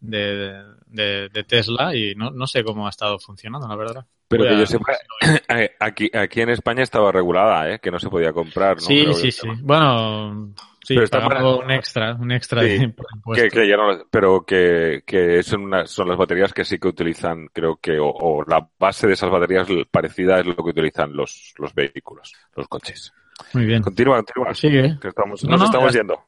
de, 0.03 0.62
de, 0.88 1.29
de 1.29 1.43
Tesla 1.45 1.95
y 1.95 2.13
no, 2.15 2.29
no 2.29 2.45
sé 2.45 2.63
cómo 2.63 2.86
ha 2.86 2.89
estado 2.89 3.17
funcionando, 3.17 3.67
la 3.67 3.75
verdad. 3.75 4.05
Pero 4.27 4.43
que 4.45 4.57
yo 4.57 4.65
sepa, 4.65 4.93
aquí, 5.79 6.10
aquí 6.13 6.41
en 6.41 6.50
España 6.50 6.83
estaba 6.83 7.12
regulada, 7.12 7.72
¿eh? 7.72 7.79
que 7.79 7.91
no 7.91 8.00
se 8.00 8.10
podía 8.10 8.33
comprar. 8.33 8.75
¿no? 8.75 8.81
Sí, 8.81 9.05
sí, 9.13 9.31
sí. 9.31 9.48
Bueno, 9.62 10.53
sí, 10.83 10.95
pero 10.95 11.03
está 11.03 11.22
para... 11.22 11.48
un 11.48 11.72
extra, 11.72 12.15
un 12.15 12.31
extra 12.31 12.62
sí, 12.62 12.67
de 12.67 12.93
que, 13.36 13.48
que 13.50 13.67
ya 13.67 13.77
no, 13.77 14.05
Pero 14.10 14.43
que, 14.45 15.03
que 15.05 15.41
son, 15.43 15.62
una, 15.62 15.86
son 15.86 16.10
las 16.10 16.17
baterías 16.17 16.51
que 16.51 16.65
sí 16.65 16.79
que 16.79 16.88
utilizan, 16.89 17.48
creo 17.53 17.77
que, 17.77 17.98
o, 18.00 18.10
o, 18.10 18.43
la 18.43 18.67
base 18.77 19.07
de 19.07 19.13
esas 19.13 19.29
baterías 19.29 19.67
parecida 19.89 20.39
es 20.39 20.45
lo 20.45 20.55
que 20.55 20.72
utilizan 20.72 21.15
los, 21.15 21.53
los 21.57 21.74
vehículos, 21.74 22.33
los 22.55 22.67
coches. 22.67 23.13
Muy 23.53 23.65
bien. 23.65 23.81
Continúa, 23.81 24.17
continúa. 24.17 24.53
Sigue. 24.53 24.98
Que 25.00 25.07
estamos, 25.07 25.43
no, 25.43 25.51
nos 25.51 25.60
no, 25.62 25.65
estamos 25.65 25.93
ya... 25.93 26.00
yendo. 26.00 26.19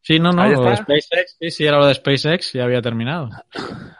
Sí, 0.00 0.18
no, 0.18 0.32
no, 0.32 0.48
lo 0.48 0.62
de 0.62 0.76
SpaceX, 0.76 1.36
sí, 1.38 1.50
sí, 1.50 1.66
era 1.66 1.78
lo 1.78 1.86
de 1.86 1.94
SpaceX, 1.94 2.52
ya 2.52 2.64
había 2.64 2.80
terminado. 2.80 3.28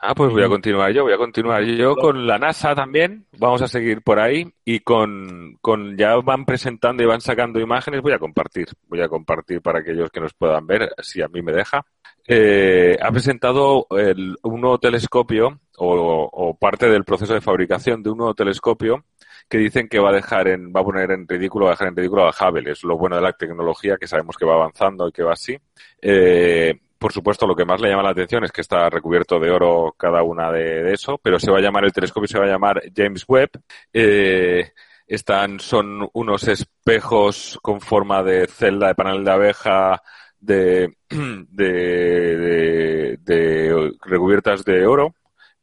Ah, 0.01 0.15
pues 0.15 0.31
voy 0.31 0.43
a 0.43 0.47
continuar 0.47 0.91
yo, 0.91 1.03
voy 1.03 1.13
a 1.13 1.17
continuar 1.17 1.63
yo 1.63 1.95
con 1.95 2.25
la 2.25 2.39
NASA 2.39 2.73
también, 2.73 3.25
vamos 3.37 3.61
a 3.61 3.67
seguir 3.67 4.01
por 4.01 4.19
ahí 4.19 4.51
y 4.65 4.79
con, 4.79 5.57
con 5.61 5.97
ya 5.97 6.15
van 6.15 6.45
presentando 6.45 7.03
y 7.03 7.05
van 7.05 7.21
sacando 7.21 7.59
imágenes, 7.59 8.01
voy 8.01 8.13
a 8.13 8.19
compartir, 8.19 8.67
voy 8.87 9.01
a 9.01 9.09
compartir 9.09 9.61
para 9.61 9.79
aquellos 9.79 10.09
que 10.09 10.21
nos 10.21 10.33
puedan 10.33 10.65
ver, 10.65 10.89
si 11.01 11.21
a 11.21 11.27
mí 11.27 11.41
me 11.41 11.51
deja. 11.51 11.85
Eh, 12.31 12.95
ha 13.01 13.11
presentado 13.11 13.87
el, 13.89 14.37
un 14.43 14.61
nuevo 14.61 14.77
telescopio 14.77 15.61
o, 15.77 16.29
o 16.31 16.53
parte 16.53 16.87
del 16.87 17.03
proceso 17.03 17.33
de 17.33 17.41
fabricación 17.41 18.03
de 18.03 18.11
un 18.11 18.19
nuevo 18.19 18.35
telescopio 18.35 19.03
que 19.49 19.57
dicen 19.57 19.87
que 19.89 19.97
va 19.97 20.09
a 20.11 20.13
dejar 20.13 20.47
en, 20.47 20.71
va 20.71 20.81
a 20.81 20.83
poner 20.83 21.09
en 21.09 21.27
ridículo, 21.27 21.65
va 21.65 21.71
a 21.71 21.73
dejar 21.73 21.87
en 21.87 21.95
ridículo 21.95 22.27
a 22.27 22.29
Hubble. 22.29 22.71
Es 22.71 22.83
lo 22.83 22.99
bueno 22.99 23.15
de 23.15 23.23
la 23.23 23.33
tecnología, 23.33 23.97
que 23.97 24.05
sabemos 24.05 24.37
que 24.37 24.45
va 24.45 24.53
avanzando 24.53 25.07
y 25.07 25.11
que 25.11 25.23
va 25.23 25.33
así. 25.33 25.57
Eh, 25.99 26.79
por 26.99 27.11
supuesto, 27.11 27.47
lo 27.47 27.55
que 27.55 27.65
más 27.65 27.81
le 27.81 27.89
llama 27.89 28.03
la 28.03 28.11
atención 28.11 28.43
es 28.43 28.51
que 28.51 28.61
está 28.61 28.87
recubierto 28.91 29.39
de 29.39 29.49
oro 29.49 29.95
cada 29.97 30.21
una 30.21 30.51
de, 30.51 30.83
de 30.83 30.93
eso, 30.93 31.17
pero 31.17 31.39
se 31.39 31.49
va 31.49 31.57
a 31.57 31.61
llamar, 31.61 31.85
el 31.85 31.93
telescopio 31.93 32.27
se 32.27 32.37
va 32.37 32.45
a 32.45 32.49
llamar 32.49 32.83
James 32.95 33.25
Webb. 33.27 33.49
Eh, 33.91 34.71
están, 35.07 35.59
son 35.59 36.07
unos 36.13 36.47
espejos 36.47 37.57
con 37.63 37.81
forma 37.81 38.21
de 38.21 38.45
celda 38.45 38.89
de 38.89 38.95
panel 38.95 39.25
de 39.25 39.31
abeja 39.31 40.03
de, 40.49 40.93
de, 41.09 43.17
de, 43.21 43.91
recubiertas 44.01 44.63
de 44.63 44.85
oro. 44.85 45.15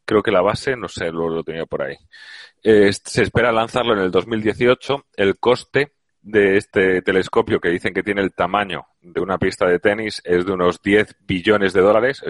Creo 0.05 0.23
que 0.23 0.31
la 0.31 0.43
base, 0.43 0.77
no 0.77 0.89
sé, 0.89 1.11
lo, 1.11 1.29
lo 1.29 1.43
tenía 1.43 1.67
por 1.67 1.83
ahí. 1.83 1.97
Eh, 2.63 2.93
se 2.93 3.23
espera 3.23 3.53
lanzarlo 3.53 3.95
en 3.95 4.01
el 4.01 4.11
2018. 4.11 5.07
El 5.17 5.39
coste 5.39 5.93
de 6.23 6.57
este 6.57 7.03
telescopio, 7.03 7.61
que 7.61 7.71
dicen 7.71 7.95
que 7.95 8.03
tiene 8.03 8.23
el 8.23 8.35
tamaño 8.35 8.87
de 9.01 9.21
una 9.21 9.39
pista 9.39 9.67
de 9.67 9.79
tenis, 9.79 10.21
es 10.25 10.45
de 10.45 10.53
unos 10.53 10.83
10 10.83 11.17
billones 11.27 11.73
de 11.73 11.81
dólares. 11.81 12.23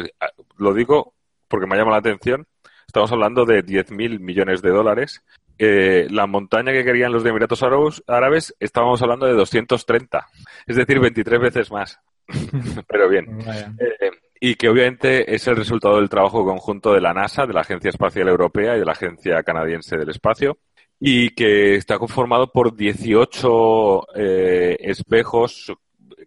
Lo 0.58 0.74
digo 0.74 1.14
porque 1.48 1.66
me 1.66 1.76
llama 1.76 1.92
la 1.92 1.98
atención. 1.98 2.46
Estamos 2.86 3.10
hablando 3.12 3.44
de 3.44 3.64
10.000 3.64 4.20
millones 4.20 4.62
de 4.62 4.70
dólares. 4.70 5.22
Eh, 5.58 6.06
la 6.10 6.26
montaña 6.26 6.72
que 6.72 6.84
querían 6.84 7.12
los 7.12 7.24
de 7.24 7.30
Emiratos 7.30 7.64
Árabes, 8.06 8.54
estábamos 8.60 9.00
hablando 9.00 9.26
de 9.26 9.32
230, 9.32 10.26
es 10.66 10.76
decir, 10.76 11.00
23 11.00 11.40
veces 11.40 11.72
más. 11.72 11.98
Pero 12.88 13.08
bien. 13.08 13.38
Eh, 13.78 14.10
y 14.40 14.54
que 14.54 14.68
obviamente 14.68 15.34
es 15.34 15.46
el 15.46 15.56
resultado 15.56 15.96
del 15.96 16.08
trabajo 16.08 16.44
conjunto 16.44 16.92
de 16.92 17.00
la 17.00 17.14
NASA, 17.14 17.46
de 17.46 17.54
la 17.54 17.62
Agencia 17.62 17.90
Espacial 17.90 18.28
Europea 18.28 18.76
y 18.76 18.80
de 18.80 18.84
la 18.84 18.92
Agencia 18.92 19.42
Canadiense 19.42 19.96
del 19.96 20.10
Espacio, 20.10 20.58
y 21.00 21.30
que 21.30 21.74
está 21.76 21.98
conformado 21.98 22.50
por 22.52 22.74
18 22.76 24.06
eh, 24.14 24.76
espejos 24.80 25.72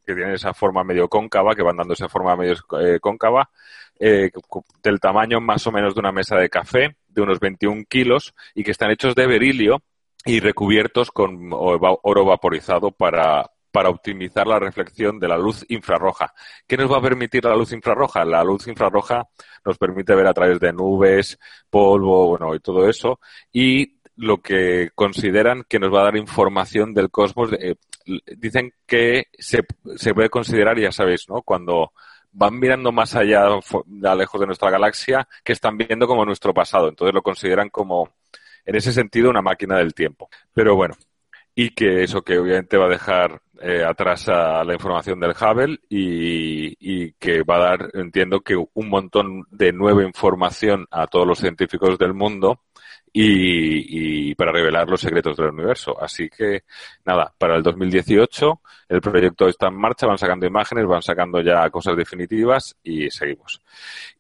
que 0.05 0.15
tienen 0.15 0.33
esa 0.33 0.53
forma 0.53 0.83
medio 0.83 1.07
cóncava, 1.07 1.55
que 1.55 1.61
van 1.61 1.77
dando 1.77 1.93
esa 1.93 2.09
forma 2.09 2.35
medio 2.35 2.55
eh, 2.81 2.99
cóncava, 2.99 3.49
eh, 3.99 4.31
del 4.81 4.99
tamaño 4.99 5.39
más 5.39 5.67
o 5.67 5.71
menos 5.71 5.93
de 5.93 5.99
una 5.99 6.11
mesa 6.11 6.37
de 6.37 6.49
café, 6.49 6.95
de 7.07 7.21
unos 7.21 7.39
21 7.39 7.83
kilos, 7.87 8.33
y 8.55 8.63
que 8.63 8.71
están 8.71 8.91
hechos 8.91 9.13
de 9.13 9.27
berilio 9.27 9.81
y 10.25 10.39
recubiertos 10.39 11.11
con 11.11 11.49
oro 11.51 12.25
vaporizado 12.25 12.91
para, 12.91 13.51
para 13.71 13.89
optimizar 13.89 14.47
la 14.47 14.59
reflexión 14.59 15.19
de 15.19 15.27
la 15.27 15.38
luz 15.38 15.65
infrarroja. 15.69 16.33
¿Qué 16.67 16.77
nos 16.77 16.91
va 16.91 16.97
a 16.97 17.01
permitir 17.01 17.45
la 17.45 17.55
luz 17.55 17.71
infrarroja? 17.71 18.25
La 18.25 18.43
luz 18.43 18.67
infrarroja 18.67 19.27
nos 19.65 19.77
permite 19.77 20.15
ver 20.15 20.27
a 20.27 20.33
través 20.33 20.59
de 20.59 20.73
nubes, 20.73 21.39
polvo, 21.69 22.29
bueno, 22.29 22.55
y 22.55 22.59
todo 22.59 22.88
eso, 22.89 23.19
y 23.51 23.99
lo 24.15 24.41
que 24.41 24.89
consideran 24.95 25.63
que 25.67 25.79
nos 25.79 25.93
va 25.93 26.01
a 26.01 26.05
dar 26.05 26.17
información 26.17 26.93
del 26.93 27.09
cosmos. 27.09 27.51
Eh, 27.53 27.75
dicen 28.38 28.73
que 28.85 29.27
se, 29.38 29.63
se 29.95 30.13
puede 30.13 30.29
considerar, 30.29 30.77
ya 30.77 30.91
sabéis, 30.91 31.29
¿no? 31.29 31.41
Cuando 31.41 31.93
van 32.31 32.59
mirando 32.59 32.91
más 32.91 33.15
allá, 33.15 33.47
lejos 34.15 34.39
de 34.39 34.47
nuestra 34.47 34.69
galaxia, 34.69 35.27
que 35.43 35.53
están 35.53 35.77
viendo 35.77 36.07
como 36.07 36.25
nuestro 36.25 36.53
pasado. 36.53 36.89
Entonces 36.89 37.13
lo 37.13 37.21
consideran 37.21 37.69
como, 37.69 38.09
en 38.65 38.75
ese 38.75 38.91
sentido, 38.91 39.29
una 39.29 39.41
máquina 39.41 39.77
del 39.77 39.93
tiempo. 39.93 40.29
Pero 40.53 40.75
bueno, 40.75 40.95
y 41.55 41.71
que 41.71 42.03
eso 42.03 42.21
que 42.21 42.38
obviamente 42.38 42.77
va 42.77 42.85
a 42.85 42.89
dejar 42.89 43.41
eh, 43.61 43.83
atrás 43.83 44.27
a 44.29 44.63
la 44.63 44.73
información 44.73 45.19
del 45.19 45.31
Hubble 45.31 45.79
y, 45.89 46.75
y, 46.79 47.13
que 47.13 47.43
va 47.43 47.55
a 47.55 47.69
dar, 47.69 47.89
entiendo 47.93 48.41
que 48.41 48.55
un 48.55 48.89
montón 48.89 49.45
de 49.51 49.71
nueva 49.73 50.03
información 50.03 50.87
a 50.91 51.07
todos 51.07 51.27
los 51.27 51.39
científicos 51.39 51.97
del 51.97 52.13
mundo 52.13 52.61
y, 53.11 54.29
y, 54.29 54.35
para 54.35 54.51
revelar 54.51 54.87
los 54.89 55.01
secretos 55.01 55.35
del 55.37 55.49
universo. 55.49 56.01
Así 56.01 56.29
que 56.29 56.63
nada, 57.05 57.33
para 57.37 57.55
el 57.55 57.63
2018 57.63 58.61
el 58.89 59.01
proyecto 59.01 59.47
está 59.47 59.67
en 59.67 59.77
marcha, 59.77 60.07
van 60.07 60.17
sacando 60.17 60.45
imágenes, 60.45 60.85
van 60.87 61.01
sacando 61.01 61.41
ya 61.41 61.69
cosas 61.69 61.95
definitivas 61.95 62.75
y 62.83 63.09
seguimos. 63.09 63.61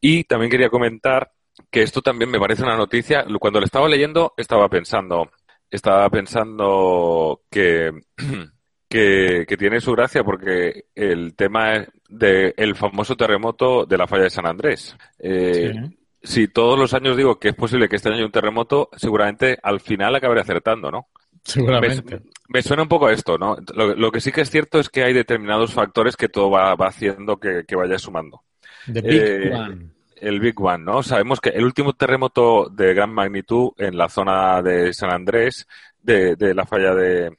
Y 0.01 0.23
también 0.25 0.51
quería 0.51 0.69
comentar 0.69 1.31
que 1.71 1.81
esto 1.81 2.01
también 2.01 2.31
me 2.31 2.39
parece 2.39 2.63
una 2.63 2.77
noticia. 2.77 3.25
Cuando 3.39 3.59
lo 3.59 3.65
estaba 3.65 3.87
leyendo 3.87 4.33
estaba 4.37 4.69
pensando, 4.69 5.31
estaba 5.69 6.09
pensando 6.09 7.41
que, 7.49 7.91
que, 8.89 9.45
que, 9.47 9.57
tiene 9.57 9.79
su 9.79 9.91
gracia 9.93 10.23
porque 10.23 10.85
el 10.95 11.35
tema 11.35 11.85
del 12.09 12.53
el 12.57 12.75
famoso 12.75 13.15
terremoto 13.15 13.85
de 13.85 13.97
la 13.97 14.07
falla 14.07 14.23
de 14.23 14.29
San 14.29 14.47
Andrés. 14.47 14.97
Eh, 15.19 15.73
sí. 15.73 15.97
Si 16.21 16.47
todos 16.49 16.77
los 16.77 16.93
años 16.93 17.15
digo 17.15 17.39
que 17.39 17.49
es 17.49 17.55
posible 17.55 17.87
que 17.87 17.95
este 17.95 18.09
año 18.09 18.17
haya 18.17 18.25
un 18.25 18.31
terremoto, 18.31 18.89
seguramente 18.97 19.57
al 19.63 19.79
final 19.79 20.15
acabaré 20.15 20.41
acertando, 20.41 20.91
¿no? 20.91 21.07
Seguramente. 21.43 22.15
Me, 22.15 22.21
me, 22.49 22.61
suena 22.61 22.83
un 22.83 22.89
poco 22.89 23.07
a 23.07 23.13
esto, 23.13 23.37
¿no? 23.37 23.55
Lo, 23.73 23.95
lo, 23.95 24.11
que 24.11 24.19
sí 24.19 24.31
que 24.31 24.41
es 24.41 24.49
cierto 24.49 24.79
es 24.79 24.89
que 24.89 25.03
hay 25.03 25.13
determinados 25.13 25.73
factores 25.73 26.17
que 26.17 26.27
todo 26.27 26.49
va, 26.49 26.75
va 26.75 26.87
haciendo 26.87 27.37
que, 27.37 27.63
que, 27.65 27.75
vaya 27.75 27.97
sumando. 27.97 28.43
The 28.91 29.01
Big 29.01 29.21
eh, 29.21 29.53
One 29.53 29.99
el 30.21 30.39
Big 30.39 30.59
One, 30.59 30.83
¿no? 30.83 31.03
Sabemos 31.03 31.39
que 31.39 31.49
el 31.49 31.63
último 31.63 31.93
terremoto 31.93 32.69
de 32.69 32.93
gran 32.93 33.13
magnitud 33.13 33.71
en 33.77 33.97
la 33.97 34.09
zona 34.09 34.61
de 34.61 34.93
San 34.93 35.11
Andrés, 35.11 35.67
de, 36.01 36.35
de 36.35 36.53
la 36.53 36.65
falla 36.65 36.93
de, 36.93 37.37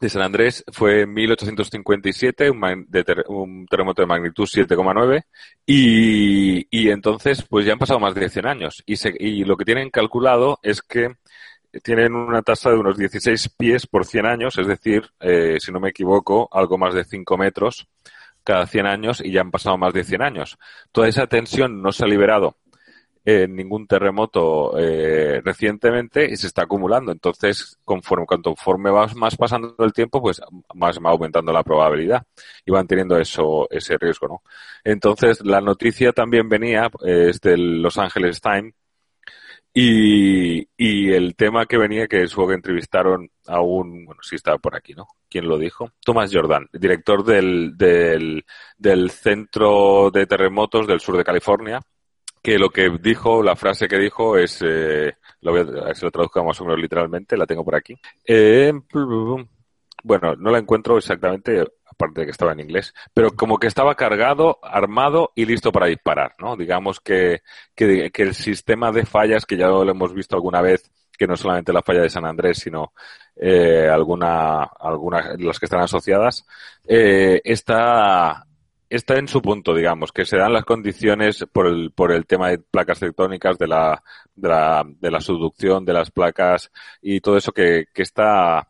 de, 0.00 0.08
San 0.08 0.22
Andrés, 0.22 0.64
fue 0.72 1.02
en 1.02 1.12
1857, 1.12 2.50
un, 2.50 2.86
un 3.28 3.66
terremoto 3.66 4.02
de 4.02 4.06
magnitud 4.06 4.44
7,9, 4.44 5.24
y, 5.66 6.66
y 6.70 6.90
entonces, 6.90 7.42
pues 7.48 7.66
ya 7.66 7.74
han 7.74 7.78
pasado 7.78 8.00
más 8.00 8.14
de 8.14 8.28
100 8.28 8.46
años. 8.46 8.82
Y, 8.86 8.96
se, 8.96 9.14
y 9.18 9.44
lo 9.44 9.56
que 9.56 9.64
tienen 9.64 9.90
calculado 9.90 10.58
es 10.62 10.82
que 10.82 11.14
tienen 11.82 12.14
una 12.14 12.42
tasa 12.42 12.70
de 12.70 12.78
unos 12.78 12.96
16 12.96 13.50
pies 13.56 13.86
por 13.86 14.04
100 14.04 14.26
años, 14.26 14.58
es 14.58 14.66
decir, 14.66 15.10
eh, 15.20 15.58
si 15.60 15.70
no 15.70 15.80
me 15.80 15.90
equivoco, 15.90 16.48
algo 16.50 16.78
más 16.78 16.94
de 16.94 17.04
5 17.04 17.36
metros 17.36 17.86
cada 18.42 18.66
100 18.66 18.86
años 18.86 19.22
y 19.24 19.32
ya 19.32 19.42
han 19.42 19.50
pasado 19.50 19.76
más 19.76 19.92
de 19.92 20.04
100 20.04 20.22
años. 20.22 20.58
Toda 20.92 21.08
esa 21.08 21.26
tensión 21.26 21.82
no 21.82 21.92
se 21.92 22.04
ha 22.04 22.08
liberado 22.08 22.56
en 23.24 23.54
ningún 23.54 23.86
terremoto 23.86 24.78
eh, 24.78 25.40
recientemente 25.44 26.24
y 26.30 26.36
se 26.36 26.46
está 26.46 26.62
acumulando. 26.62 27.12
Entonces, 27.12 27.78
conforme, 27.84 28.26
conforme 28.26 28.90
va 28.90 29.06
más 29.16 29.36
pasando 29.36 29.74
el 29.78 29.92
tiempo, 29.92 30.20
pues 30.22 30.40
más 30.74 30.98
va 30.98 31.10
aumentando 31.10 31.52
la 31.52 31.62
probabilidad 31.62 32.24
y 32.64 32.70
van 32.72 32.86
teniendo 32.86 33.18
eso, 33.18 33.68
ese 33.70 33.98
riesgo, 33.98 34.28
¿no? 34.28 34.42
Entonces, 34.84 35.44
la 35.44 35.60
noticia 35.60 36.12
también 36.12 36.48
venía, 36.48 36.90
eh, 37.04 37.28
es 37.30 37.40
del 37.40 37.82
Los 37.82 37.98
Angeles 37.98 38.40
Times, 38.40 38.74
Y, 39.72 40.68
y 40.76 41.12
el 41.12 41.36
tema 41.36 41.64
que 41.66 41.78
venía, 41.78 42.08
que 42.08 42.26
supongo 42.26 42.48
que 42.48 42.54
entrevistaron 42.56 43.30
a 43.46 43.60
un, 43.60 44.04
bueno, 44.04 44.20
sí 44.22 44.34
estaba 44.34 44.58
por 44.58 44.74
aquí, 44.76 44.94
¿no? 44.94 45.06
¿Quién 45.28 45.46
lo 45.46 45.58
dijo? 45.58 45.92
Tomás 46.04 46.30
Jordan, 46.34 46.66
director 46.72 47.24
del, 47.24 47.76
del, 47.76 48.44
del 48.76 49.10
Centro 49.10 50.10
de 50.10 50.26
Terremotos 50.26 50.88
del 50.88 50.98
Sur 51.00 51.16
de 51.16 51.24
California, 51.24 51.80
que 52.42 52.58
lo 52.58 52.70
que 52.70 52.90
dijo, 53.00 53.42
la 53.42 53.56
frase 53.56 53.88
que 53.88 53.98
dijo 53.98 54.36
es, 54.36 54.62
eh, 54.62 55.14
lo 55.42 55.52
voy 55.52 55.60
a, 55.60 55.94
si 55.94 56.04
lo 56.04 56.10
traduzco 56.10 56.44
más 56.44 56.60
o 56.60 56.64
menos 56.64 56.80
literalmente, 56.80 57.36
la 57.36 57.46
tengo 57.46 57.64
por 57.64 57.74
aquí. 57.74 57.94
Eh, 58.24 58.72
bueno, 60.02 60.34
no 60.36 60.50
la 60.50 60.58
encuentro 60.58 60.96
exactamente, 60.96 61.62
aparte 61.86 62.20
de 62.20 62.26
que 62.26 62.32
estaba 62.32 62.52
en 62.52 62.60
inglés, 62.60 62.94
pero 63.12 63.32
como 63.32 63.58
que 63.58 63.66
estaba 63.66 63.94
cargado, 63.94 64.58
armado 64.62 65.32
y 65.34 65.44
listo 65.44 65.70
para 65.72 65.86
disparar, 65.86 66.34
¿no? 66.38 66.56
Digamos 66.56 67.00
que, 67.00 67.42
que, 67.74 68.10
que 68.10 68.22
el 68.22 68.34
sistema 68.34 68.90
de 68.92 69.04
fallas, 69.04 69.44
que 69.44 69.56
ya 69.56 69.68
lo 69.68 69.88
hemos 69.88 70.14
visto 70.14 70.36
alguna 70.36 70.62
vez, 70.62 70.90
que 71.20 71.26
no 71.26 71.36
solamente 71.36 71.74
la 71.74 71.82
falla 71.82 72.00
de 72.00 72.08
San 72.08 72.24
Andrés, 72.24 72.60
sino 72.60 72.94
eh, 73.36 73.86
alguna, 73.92 74.62
algunas, 74.62 75.38
las 75.38 75.58
que 75.58 75.66
están 75.66 75.82
asociadas, 75.82 76.46
eh, 76.88 77.42
está, 77.44 78.46
está 78.90 79.16
en 79.18 79.28
su 79.28 79.40
punto, 79.40 79.72
digamos, 79.72 80.10
que 80.12 80.26
se 80.26 80.36
dan 80.36 80.52
las 80.52 80.64
condiciones 80.64 81.46
por 81.52 81.68
el, 81.68 81.92
por 81.92 82.10
el 82.12 82.26
tema 82.26 82.50
de 82.50 82.58
placas 82.58 82.98
tectónicas, 82.98 83.56
de 83.56 83.68
la, 83.68 84.02
de 84.34 84.48
la, 84.48 84.84
de 84.84 85.10
la 85.10 85.20
subducción 85.20 85.84
de 85.84 85.92
las 85.92 86.10
placas 86.10 86.70
y 87.00 87.20
todo 87.20 87.36
eso 87.36 87.52
que, 87.52 87.86
que 87.94 88.02
está, 88.02 88.68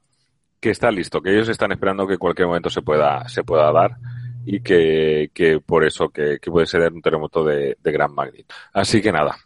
que 0.61 0.71
está 0.71 0.91
listo, 0.91 1.23
que 1.23 1.33
ellos 1.33 1.49
están 1.49 1.73
esperando 1.73 2.07
que 2.07 2.13
en 2.13 2.19
cualquier 2.19 2.49
momento 2.49 2.69
se 2.69 2.83
pueda, 2.83 3.27
se 3.29 3.43
pueda 3.43 3.73
dar 3.73 3.97
y 4.45 4.61
que, 4.61 5.31
que 5.33 5.61
por 5.61 5.85
eso 5.85 6.11
que, 6.11 6.39
que 6.41 6.51
puede 6.51 6.67
ser 6.67 6.93
un 6.93 7.03
terremoto 7.03 7.43
de, 7.43 7.77
de 7.81 7.93
gran 7.93 8.15
magnitud. 8.15 8.55
Así 8.73 9.01
que 9.01 9.11
nada. 9.13 9.37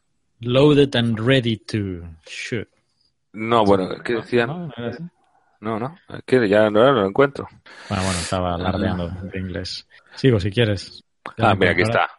Loaded 0.41 0.95
and 0.97 1.19
ready 1.19 1.57
to 1.57 2.03
shoot. 2.27 2.69
No, 3.33 3.65
bueno, 3.65 3.89
¿qué 4.05 4.13
¿No? 4.13 4.21
decían? 4.21 4.73
No, 5.65 5.79
no, 5.79 5.97
que 6.27 6.47
ya 6.49 6.69
no, 6.71 6.85
no 6.85 6.93
lo 6.93 7.07
encuentro. 7.09 7.49
Bueno, 7.89 8.05
bueno, 8.05 8.19
estaba 8.21 8.55
alardeando 8.55 9.09
de 9.09 9.41
inglés. 9.41 9.89
Sigo 10.15 10.39
si 10.39 10.51
quieres. 10.51 11.03
Ya 11.39 11.51
Ah, 11.51 11.55
mira, 11.55 11.73
aquí 11.73 11.83
está. 11.83 12.11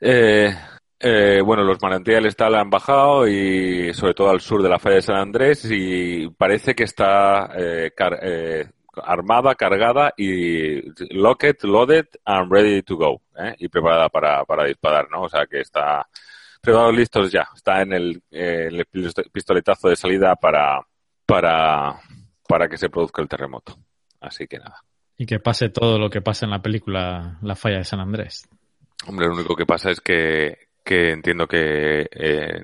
Eh, 0.00 0.56
eh, 1.00 1.40
bueno, 1.44 1.62
los 1.64 1.80
manantiales 1.82 2.34
tal 2.34 2.54
han 2.54 2.70
bajado 2.70 3.28
y 3.28 3.92
sobre 3.92 4.14
todo 4.14 4.30
al 4.30 4.40
sur 4.40 4.62
de 4.62 4.68
la 4.70 4.78
falla 4.78 4.96
de 4.96 5.02
San 5.02 5.16
Andrés 5.16 5.68
y 5.70 6.28
parece 6.30 6.74
que 6.74 6.84
está 6.84 7.50
eh, 7.56 7.92
car- 7.94 8.18
eh, 8.22 8.70
armada, 9.04 9.54
cargada 9.54 10.12
y 10.16 10.80
locked, 11.14 11.62
loaded 11.64 12.06
and 12.24 12.50
ready 12.50 12.82
to 12.82 12.96
go. 12.96 13.20
¿eh? 13.38 13.54
Y 13.58 13.68
preparada 13.68 14.08
para, 14.08 14.44
para 14.46 14.64
disparar, 14.64 15.08
¿no? 15.10 15.22
O 15.24 15.28
sea 15.28 15.46
que 15.46 15.60
está 15.60 16.08
preparados, 16.60 16.96
listos 16.96 17.30
ya. 17.30 17.46
Está 17.54 17.82
en 17.82 17.92
el, 17.92 18.22
eh, 18.30 18.68
el 18.70 18.86
pistoletazo 19.30 19.88
de 19.90 19.96
salida 19.96 20.34
para, 20.36 20.80
para, 21.26 21.94
para 22.48 22.68
que 22.68 22.78
se 22.78 22.88
produzca 22.88 23.22
el 23.22 23.28
terremoto. 23.28 23.76
Así 24.20 24.48
que 24.48 24.58
nada. 24.58 24.82
Y 25.16 25.26
que 25.26 25.38
pase 25.38 25.68
todo 25.68 25.98
lo 25.98 26.10
que 26.10 26.20
pasa 26.20 26.46
en 26.46 26.50
la 26.50 26.62
película 26.62 27.38
La 27.42 27.54
falla 27.54 27.78
de 27.78 27.84
San 27.84 28.00
Andrés. 28.00 28.48
Hombre, 29.06 29.28
lo 29.28 29.34
único 29.34 29.54
que 29.54 29.66
pasa 29.66 29.90
es 29.90 30.00
que, 30.00 30.68
que 30.84 31.10
entiendo 31.10 31.46
que 31.46 32.08
eh, 32.10 32.62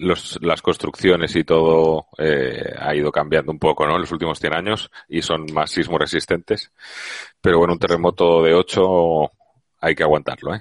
los, 0.00 0.38
las 0.40 0.62
construcciones 0.62 1.34
y 1.36 1.44
todo 1.44 2.06
eh, 2.18 2.72
ha 2.78 2.94
ido 2.94 3.10
cambiando 3.10 3.52
un 3.52 3.58
poco, 3.58 3.86
¿no? 3.86 3.94
En 3.94 4.02
los 4.02 4.12
últimos 4.12 4.38
100 4.38 4.54
años 4.54 4.90
y 5.08 5.22
son 5.22 5.46
más 5.52 5.70
sismo 5.70 5.98
resistentes. 5.98 6.70
Pero 7.40 7.58
bueno, 7.58 7.74
un 7.74 7.78
terremoto 7.78 8.42
de 8.42 8.54
8 8.54 9.30
hay 9.80 9.94
que 9.94 10.02
aguantarlo, 10.02 10.54
¿eh? 10.54 10.60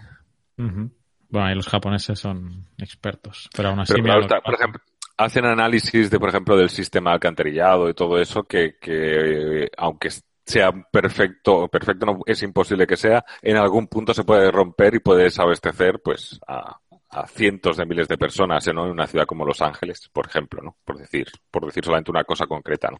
Bueno, 0.57 1.47
ahí 1.47 1.55
los 1.55 1.67
japoneses 1.67 2.17
son 2.17 2.65
expertos. 2.77 3.49
Pero 3.55 3.69
aún 3.69 3.79
así, 3.79 3.93
Pero 3.93 4.05
claro, 4.05 4.21
está, 4.21 4.41
por 4.41 4.53
ejemplo, 4.53 4.81
hacen 5.17 5.45
análisis 5.45 6.09
de, 6.09 6.19
por 6.19 6.29
ejemplo, 6.29 6.57
del 6.57 6.69
sistema 6.69 7.13
alcantarillado 7.13 7.89
y 7.89 7.93
todo 7.93 8.19
eso 8.19 8.43
que, 8.43 8.75
que 8.79 9.63
eh, 9.63 9.69
aunque 9.77 10.09
sea 10.45 10.71
perfecto, 10.91 11.67
perfecto 11.67 12.05
no 12.05 12.19
es 12.25 12.43
imposible 12.43 12.85
que 12.85 12.97
sea, 12.97 13.25
en 13.41 13.57
algún 13.57 13.87
punto 13.87 14.13
se 14.13 14.23
puede 14.23 14.51
romper 14.51 14.95
y 14.95 14.99
puede 14.99 15.23
desabastecer, 15.23 16.01
pues, 16.03 16.39
a, 16.47 16.79
a 17.09 17.27
cientos 17.27 17.77
de 17.77 17.85
miles 17.85 18.07
de 18.07 18.17
personas, 18.17 18.67
¿no? 18.73 18.85
En 18.85 18.91
una 18.91 19.07
ciudad 19.07 19.25
como 19.25 19.45
Los 19.45 19.61
Ángeles, 19.61 20.09
por 20.11 20.27
ejemplo, 20.27 20.61
¿no? 20.61 20.77
Por 20.83 20.97
decir, 20.97 21.27
por 21.49 21.65
decir 21.65 21.83
solamente 21.83 22.11
una 22.11 22.23
cosa 22.23 22.45
concreta, 22.45 22.89
¿no? 22.91 22.97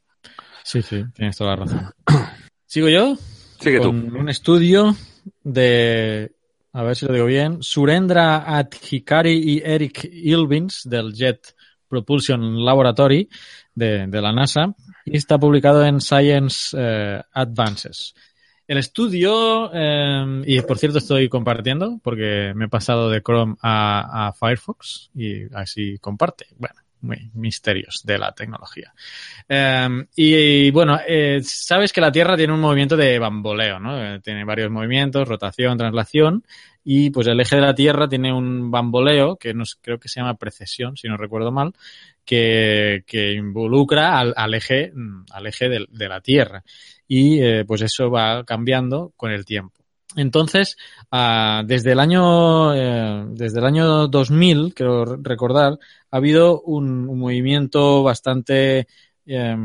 Sí, 0.63 0.81
sí, 0.81 1.03
tienes 1.13 1.37
toda 1.37 1.51
la 1.51 1.55
razón. 1.57 1.91
¿Sigo 2.65 2.89
yo? 2.89 3.15
Sigue 3.59 3.79
tú. 3.79 3.89
un 3.89 4.29
estudio 4.29 4.95
de, 5.43 6.31
a 6.73 6.83
ver 6.83 6.95
si 6.95 7.05
lo 7.05 7.13
digo 7.13 7.25
bien, 7.25 7.61
Surendra 7.61 8.57
Adhikari 8.57 9.53
y 9.53 9.61
Eric 9.63 10.05
Ilvins 10.11 10.81
del 10.89 11.13
Jet 11.13 11.55
Propulsion 11.87 12.63
Laboratory 12.63 13.29
de, 13.73 14.07
de 14.07 14.21
la 14.21 14.31
NASA 14.31 14.73
y 15.05 15.17
está 15.17 15.37
publicado 15.37 15.85
en 15.85 16.01
Science 16.01 16.75
eh, 16.77 17.21
Advances. 17.33 18.15
El 18.67 18.79
estudio, 18.79 19.69
eh, 19.73 20.41
y 20.45 20.59
por 20.61 20.79
cierto 20.79 20.97
estoy 20.97 21.29
compartiendo 21.29 21.99
porque 22.03 22.53
me 22.55 22.65
he 22.65 22.69
pasado 22.69 23.09
de 23.09 23.21
Chrome 23.21 23.55
a, 23.61 24.27
a 24.27 24.33
Firefox 24.33 25.11
y 25.13 25.43
así 25.53 25.99
comparte. 25.99 26.47
Bueno, 26.57 26.75
muy 27.05 27.29
misterios 27.33 28.01
de 28.03 28.17
la 28.17 28.31
tecnología. 28.33 28.93
Eh, 29.47 30.05
y, 30.15 30.71
bueno, 30.71 30.99
eh, 31.07 31.39
sabes 31.43 31.93
que 31.93 32.01
la 32.01 32.11
Tierra 32.11 32.35
tiene 32.35 32.53
un 32.53 32.59
movimiento 32.59 32.97
de 32.97 33.19
bamboleo, 33.19 33.79
¿no? 33.79 34.03
Eh, 34.03 34.19
tiene 34.21 34.43
varios 34.43 34.69
movimientos, 34.71 35.27
rotación, 35.27 35.77
traslación, 35.77 36.43
y 36.83 37.09
pues 37.09 37.27
el 37.27 37.39
eje 37.39 37.55
de 37.55 37.61
la 37.61 37.73
Tierra 37.73 38.07
tiene 38.07 38.31
un 38.33 38.69
bamboleo 38.69 39.37
que 39.37 39.53
nos, 39.53 39.75
creo 39.81 39.99
que 39.99 40.07
se 40.07 40.19
llama 40.19 40.35
precesión, 40.35 40.97
si 40.97 41.07
no 41.07 41.17
recuerdo 41.17 41.51
mal, 41.51 41.73
que, 42.25 43.03
que 43.07 43.33
involucra 43.33 44.19
al, 44.19 44.53
eje, 44.53 44.91
mm, 44.93 45.25
al 45.31 45.47
eje 45.47 45.69
de, 45.69 45.85
de 45.89 46.09
la 46.09 46.21
Tierra. 46.21 46.63
Y 47.07 47.41
eh, 47.41 47.65
pues 47.65 47.81
eso 47.81 48.09
va 48.09 48.43
cambiando 48.43 49.13
con 49.15 49.31
el 49.31 49.45
tiempo. 49.45 49.84
Entonces, 50.15 50.77
ah, 51.11 51.63
desde 51.65 51.91
el 51.91 51.99
año 51.99 52.73
eh, 52.73 53.25
desde 53.29 53.59
el 53.59 53.65
año 53.65 54.07
2000, 54.07 54.73
creo 54.73 55.05
recordar, 55.17 55.77
ha 56.11 56.17
habido 56.17 56.61
un, 56.61 57.05
movimiento 57.05 58.03
bastante 58.03 58.87
eh, 59.25 59.57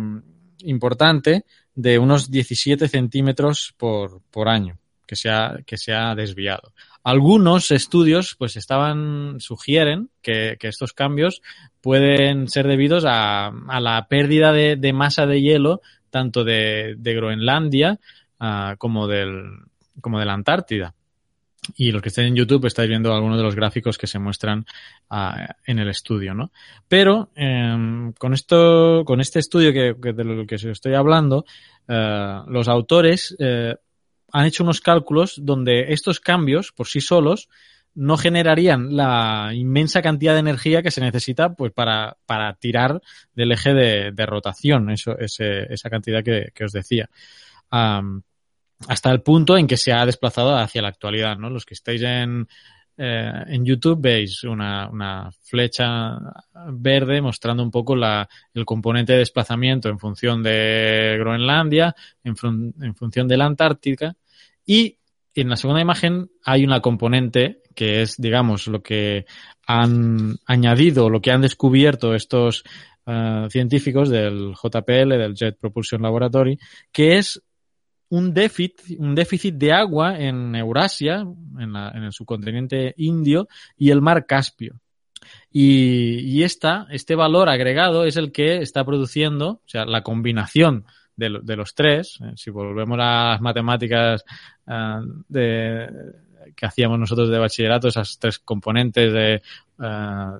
importante 0.64 1.44
de 1.74 1.98
unos 1.98 2.30
17 2.30 2.88
centímetros 2.88 3.74
por, 3.76 4.20
por 4.30 4.48
año 4.48 4.78
que 5.06 5.16
se, 5.16 5.30
ha, 5.30 5.58
que 5.66 5.76
se 5.76 5.92
ha 5.92 6.14
desviado. 6.14 6.72
Algunos 7.02 7.70
estudios 7.70 8.36
pues 8.38 8.56
estaban, 8.56 9.40
sugieren 9.40 10.10
que, 10.22 10.56
que 10.60 10.68
estos 10.68 10.92
cambios 10.92 11.42
pueden 11.80 12.48
ser 12.48 12.68
debidos 12.68 13.04
a, 13.06 13.48
a 13.48 13.80
la 13.80 14.06
pérdida 14.08 14.52
de, 14.52 14.76
de, 14.76 14.92
masa 14.92 15.26
de 15.26 15.40
hielo 15.40 15.80
tanto 16.10 16.44
de, 16.44 16.94
de 16.98 17.14
Groenlandia 17.14 17.98
uh, 18.40 18.76
como, 18.78 19.08
del, 19.08 19.50
como 20.00 20.18
de 20.18 20.26
la 20.26 20.34
Antártida. 20.34 20.94
Y 21.76 21.92
los 21.92 22.00
que 22.00 22.08
estén 22.08 22.24
en 22.26 22.36
YouTube 22.36 22.66
estáis 22.66 22.88
viendo 22.88 23.12
algunos 23.12 23.36
de 23.36 23.44
los 23.44 23.54
gráficos 23.54 23.98
que 23.98 24.06
se 24.06 24.18
muestran 24.18 24.64
uh, 25.10 25.52
en 25.66 25.78
el 25.78 25.88
estudio, 25.88 26.34
¿no? 26.34 26.50
Pero 26.88 27.30
eh, 27.36 28.12
con 28.18 28.32
esto, 28.32 29.04
con 29.04 29.20
este 29.20 29.40
estudio 29.40 29.72
que, 29.72 30.12
de 30.12 30.24
lo 30.24 30.46
que 30.46 30.54
os 30.54 30.64
estoy 30.64 30.94
hablando, 30.94 31.44
uh, 31.88 32.50
los 32.50 32.66
autores 32.66 33.36
eh, 33.38 33.76
han 34.32 34.46
hecho 34.46 34.64
unos 34.64 34.80
cálculos 34.80 35.38
donde 35.42 35.92
estos 35.92 36.18
cambios 36.20 36.72
por 36.72 36.86
sí 36.86 37.00
solos 37.00 37.48
no 37.94 38.16
generarían 38.16 38.96
la 38.96 39.50
inmensa 39.52 40.00
cantidad 40.00 40.34
de 40.34 40.40
energía 40.40 40.82
que 40.82 40.92
se 40.92 41.00
necesita 41.00 41.54
pues 41.54 41.72
para, 41.72 42.16
para 42.24 42.54
tirar 42.54 43.00
del 43.34 43.52
eje 43.52 43.74
de, 43.74 44.26
rotación, 44.26 44.90
esa 44.90 45.90
cantidad 45.90 46.22
que, 46.22 46.64
os 46.64 46.72
decía. 46.72 47.10
Hasta 48.88 49.10
el 49.10 49.22
punto 49.22 49.56
en 49.56 49.66
que 49.66 49.76
se 49.76 49.92
ha 49.92 50.06
desplazado 50.06 50.56
hacia 50.56 50.82
la 50.82 50.88
actualidad, 50.88 51.36
¿no? 51.36 51.50
Los 51.50 51.64
que 51.64 51.74
estáis 51.74 52.02
en, 52.02 52.48
eh, 52.96 53.32
en 53.46 53.64
YouTube 53.64 54.00
veis 54.00 54.44
una, 54.44 54.88
una, 54.88 55.30
flecha 55.42 56.18
verde 56.72 57.20
mostrando 57.20 57.62
un 57.62 57.70
poco 57.70 57.96
la, 57.96 58.28
el 58.54 58.64
componente 58.64 59.12
de 59.12 59.20
desplazamiento 59.20 59.88
en 59.88 59.98
función 59.98 60.42
de 60.42 61.16
Groenlandia, 61.18 61.94
en, 62.24 62.34
en 62.80 62.94
función 62.94 63.26
de 63.28 63.36
la 63.36 63.46
Antártica 63.46 64.14
y 64.64 64.98
en 65.34 65.48
la 65.48 65.56
segunda 65.56 65.80
imagen 65.80 66.30
hay 66.44 66.64
una 66.64 66.80
componente 66.80 67.62
que 67.74 68.02
es, 68.02 68.16
digamos, 68.18 68.66
lo 68.66 68.82
que 68.82 69.26
han 69.66 70.36
añadido, 70.46 71.08
lo 71.08 71.20
que 71.20 71.30
han 71.30 71.40
descubierto 71.40 72.14
estos 72.14 72.64
uh, 73.06 73.48
científicos 73.48 74.10
del 74.10 74.54
JPL, 74.54 75.10
del 75.10 75.34
Jet 75.34 75.58
Propulsion 75.58 76.02
Laboratory, 76.02 76.58
que 76.92 77.18
es 77.18 77.42
un 78.10 78.34
déficit, 78.34 78.98
un 78.98 79.14
déficit 79.14 79.54
de 79.54 79.72
agua 79.72 80.18
en 80.18 80.54
Eurasia, 80.54 81.24
en, 81.58 81.72
la, 81.72 81.90
en 81.94 82.04
el 82.04 82.12
subcontinente 82.12 82.94
indio 82.98 83.48
y 83.76 83.90
el 83.90 84.02
mar 84.02 84.26
Caspio. 84.26 84.74
Y, 85.50 86.20
y 86.20 86.42
esta, 86.42 86.86
este 86.90 87.14
valor 87.14 87.48
agregado 87.48 88.04
es 88.04 88.16
el 88.16 88.32
que 88.32 88.58
está 88.58 88.84
produciendo, 88.84 89.48
o 89.48 89.62
sea, 89.68 89.84
la 89.84 90.02
combinación 90.02 90.84
de, 91.16 91.56
los 91.56 91.74
tres, 91.74 92.18
eh, 92.22 92.32
si 92.36 92.50
volvemos 92.50 92.98
a 92.98 93.32
las 93.32 93.40
matemáticas 93.40 94.24
uh, 94.66 95.22
de, 95.28 95.86
que 96.54 96.66
hacíamos 96.66 96.98
nosotros 96.98 97.28
de 97.28 97.38
bachillerato, 97.38 97.88
esas 97.88 98.18
tres 98.18 98.38
componentes 98.38 99.12
de, 99.12 99.42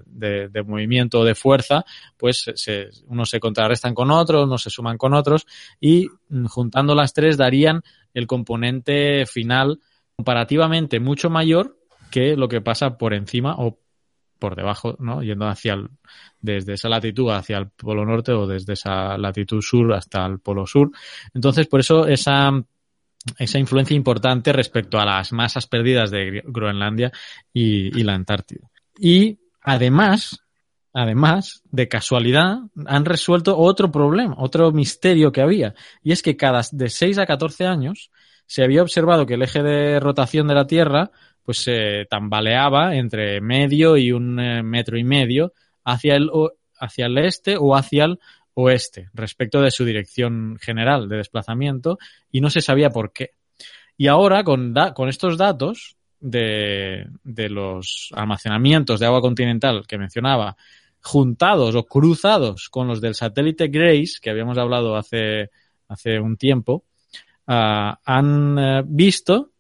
de, 0.07 0.49
de, 0.49 0.63
movimiento 0.63 1.21
o 1.21 1.25
de 1.25 1.35
fuerza, 1.35 1.85
pues 2.17 2.51
se, 2.55 2.89
unos 3.07 3.31
se 3.31 3.41
contrarrestan 3.41 3.95
con 3.95 4.11
otros, 4.11 4.45
unos 4.45 4.63
se 4.63 4.71
suman 4.71 4.99
con 4.99 5.15
otros 5.15 5.47
y 5.81 6.09
mm, 6.29 6.47
juntando 6.47 6.95
las 6.95 7.13
tres 7.13 7.37
darían 7.37 7.83
el 8.15 8.27
componente 8.27 9.25
final 9.27 9.81
comparativamente 10.17 11.01
mucho 11.01 11.31
mayor 11.31 11.79
que 12.11 12.37
lo 12.37 12.49
que 12.49 12.61
pasa 12.61 12.99
por 12.99 13.15
encima 13.15 13.55
o 13.59 13.79
por 14.39 14.57
debajo, 14.57 14.97
¿no? 14.99 15.23
Yendo 15.23 15.47
hacia 15.47 15.75
el, 15.75 15.91
desde 16.41 16.73
esa 16.73 16.89
latitud 16.89 17.31
hacia 17.31 17.59
el 17.59 17.71
polo 17.71 18.05
norte 18.05 18.33
o 18.33 18.47
desde 18.47 18.73
esa 18.73 19.17
latitud 19.17 19.61
sur 19.63 19.93
hasta 19.93 20.27
el 20.27 20.41
polo 20.41 20.67
sur. 20.67 20.91
Entonces, 21.35 21.69
por 21.69 21.81
eso 21.81 22.07
esa, 22.07 22.51
esa 23.39 23.59
influencia 23.59 23.97
importante 23.97 24.53
respecto 24.53 24.99
a 24.99 25.05
las 25.05 25.33
masas 25.33 25.67
perdidas 25.67 26.11
de 26.11 26.43
Groenlandia 26.47 27.13
y, 27.53 28.03
la 28.03 28.15
Antártida. 28.15 28.71
Y 28.99 29.39
además, 29.61 30.41
además, 30.93 31.63
de 31.71 31.89
casualidad, 31.89 32.59
han 32.87 33.05
resuelto 33.05 33.59
otro 33.59 33.91
problema, 33.91 34.35
otro 34.39 34.73
misterio 34.73 35.33
que 35.33 35.43
había. 35.43 35.75
Y 36.03 36.13
es 36.13 36.23
que 36.23 36.37
cada 36.37 36.63
de 36.73 36.89
6 36.89 37.19
a 37.19 37.27
14 37.27 37.67
años 37.67 38.11
se 38.47 38.65
había 38.65 38.83
observado 38.83 39.27
que 39.27 39.35
el 39.35 39.43
eje 39.43 39.63
de 39.63 40.01
rotación 40.01 40.49
de 40.49 40.55
la 40.55 40.67
Tierra 40.67 41.11
pues 41.45 41.59
se 41.59 42.07
tambaleaba 42.09 42.97
entre 42.97 43.41
medio 43.41 43.97
y 43.97 44.13
un 44.13 44.39
eh, 44.41 44.63
metro 44.63 44.99
y 44.99 45.05
medio 45.05 45.53
hacia 45.85 46.17
el, 46.17 46.31
hacia 46.79 47.07
el 47.07 47.19
este 47.19 47.57
o 47.59 47.77
hacia 47.77 48.05
el 48.05 48.19
oeste 48.62 49.09
respecto 49.14 49.61
de 49.61 49.70
su 49.70 49.85
dirección 49.85 50.59
general 50.61 51.09
de 51.09 51.16
desplazamiento 51.16 51.99
y 52.31 52.40
no 52.40 52.51
se 52.51 52.61
sabía 52.61 52.90
por 52.90 53.12
qué. 53.12 53.33
Y 53.96 54.07
ahora 54.07 54.44
con, 54.44 54.73
da, 54.73 54.94
con 54.94 55.09
estos 55.09 55.37
datos 55.37 55.96
de, 56.20 57.07
de 57.23 57.49
los 57.49 58.11
almacenamientos 58.14 59.01
de 59.01 59.07
agua 59.07 59.20
continental 59.20 59.87
que 59.87 59.99
mencionaba, 59.99 60.57
juntados 61.03 61.75
o 61.75 61.85
cruzados 61.85 62.68
con 62.68 62.87
los 62.87 63.01
del 63.01 63.14
satélite 63.14 63.68
Grace, 63.68 64.14
que 64.20 64.31
habíamos 64.31 64.59
hablado 64.59 64.96
hace, 64.96 65.51
hace 65.88 66.20
un 66.20 66.37
tiempo, 66.37 66.85
uh, 67.46 67.94
han 68.05 68.59
uh, 68.59 68.85
visto 68.87 69.51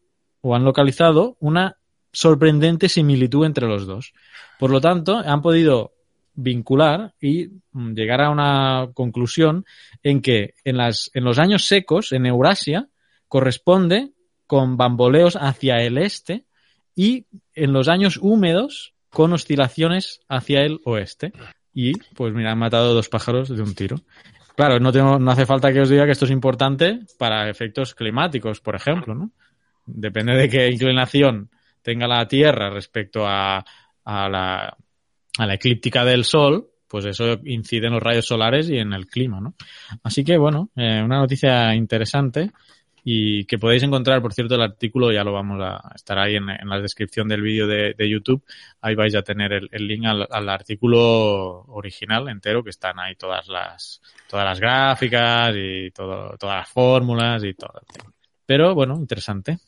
o 0.42 0.54
han 0.54 0.64
localizado 0.64 1.36
una 1.40 1.76
sorprendente 2.12 2.88
similitud 2.88 3.44
entre 3.46 3.66
los 3.66 3.86
dos. 3.86 4.12
Por 4.58 4.70
lo 4.70 4.80
tanto, 4.80 5.16
han 5.18 5.42
podido 5.42 5.92
vincular 6.34 7.14
y 7.20 7.48
mm, 7.72 7.92
llegar 7.94 8.20
a 8.20 8.30
una 8.30 8.88
conclusión 8.94 9.64
en 10.02 10.22
que 10.22 10.54
en, 10.64 10.76
las, 10.76 11.10
en 11.14 11.24
los 11.24 11.38
años 11.38 11.66
secos, 11.66 12.12
en 12.12 12.26
Eurasia, 12.26 12.88
corresponde 13.28 14.10
con 14.46 14.76
bamboleos 14.76 15.36
hacia 15.36 15.82
el 15.82 15.98
este 15.98 16.44
y 16.94 17.26
en 17.54 17.72
los 17.72 17.88
años 17.88 18.18
húmedos 18.20 18.94
con 19.10 19.32
oscilaciones 19.32 20.20
hacia 20.28 20.62
el 20.62 20.80
oeste. 20.84 21.32
Y 21.72 21.92
pues 22.14 22.34
mira, 22.34 22.52
han 22.52 22.58
matado 22.58 22.94
dos 22.94 23.08
pájaros 23.08 23.48
de 23.48 23.62
un 23.62 23.74
tiro. 23.74 23.96
Claro, 24.56 24.80
no, 24.80 24.92
tengo, 24.92 25.18
no 25.18 25.30
hace 25.30 25.46
falta 25.46 25.72
que 25.72 25.80
os 25.80 25.88
diga 25.88 26.04
que 26.04 26.12
esto 26.12 26.24
es 26.24 26.30
importante 26.30 27.00
para 27.18 27.48
efectos 27.48 27.94
climáticos, 27.94 28.60
por 28.60 28.74
ejemplo, 28.74 29.14
¿no? 29.14 29.30
Depende 29.86 30.34
de 30.34 30.48
qué 30.48 30.68
inclinación 30.68 31.50
tenga 31.82 32.06
la 32.06 32.26
Tierra 32.28 32.70
respecto 32.70 33.26
a, 33.26 33.64
a, 34.04 34.28
la, 34.28 34.76
a 35.38 35.46
la 35.46 35.54
eclíptica 35.54 36.04
del 36.04 36.24
Sol, 36.24 36.68
pues 36.88 37.04
eso 37.06 37.38
incide 37.44 37.86
en 37.86 37.94
los 37.94 38.02
rayos 38.02 38.26
solares 38.26 38.68
y 38.68 38.78
en 38.78 38.92
el 38.92 39.06
clima, 39.06 39.40
¿no? 39.40 39.54
Así 40.02 40.24
que, 40.24 40.36
bueno, 40.36 40.70
eh, 40.74 41.00
una 41.04 41.18
noticia 41.18 41.74
interesante 41.74 42.50
y 43.04 43.44
que 43.44 43.58
podéis 43.58 43.82
encontrar, 43.82 44.20
por 44.20 44.34
cierto, 44.34 44.56
el 44.56 44.62
artículo, 44.62 45.12
ya 45.12 45.24
lo 45.24 45.32
vamos 45.32 45.60
a 45.62 45.92
estar 45.94 46.18
ahí 46.18 46.36
en, 46.36 46.46
la 46.46 46.80
descripción 46.80 47.28
del 47.28 47.42
vídeo 47.42 47.66
de, 47.66 48.10
YouTube, 48.10 48.42
ahí 48.80 48.94
vais 48.94 49.14
a 49.14 49.22
tener 49.22 49.52
el, 49.52 49.86
link 49.86 50.04
al, 50.04 50.26
al, 50.30 50.48
artículo 50.48 51.64
original 51.68 52.28
entero, 52.28 52.62
que 52.62 52.70
están 52.70 52.98
ahí 52.98 53.14
todas 53.14 53.48
las, 53.48 54.02
todas 54.28 54.44
las 54.44 54.60
gráficas 54.60 55.54
y 55.56 55.90
todo, 55.92 56.36
todas 56.36 56.56
las 56.56 56.68
fórmulas 56.68 57.42
y 57.44 57.54
todo. 57.54 57.80
Pero 58.44 58.74
bueno, 58.74 58.96
interesante. 58.96 59.58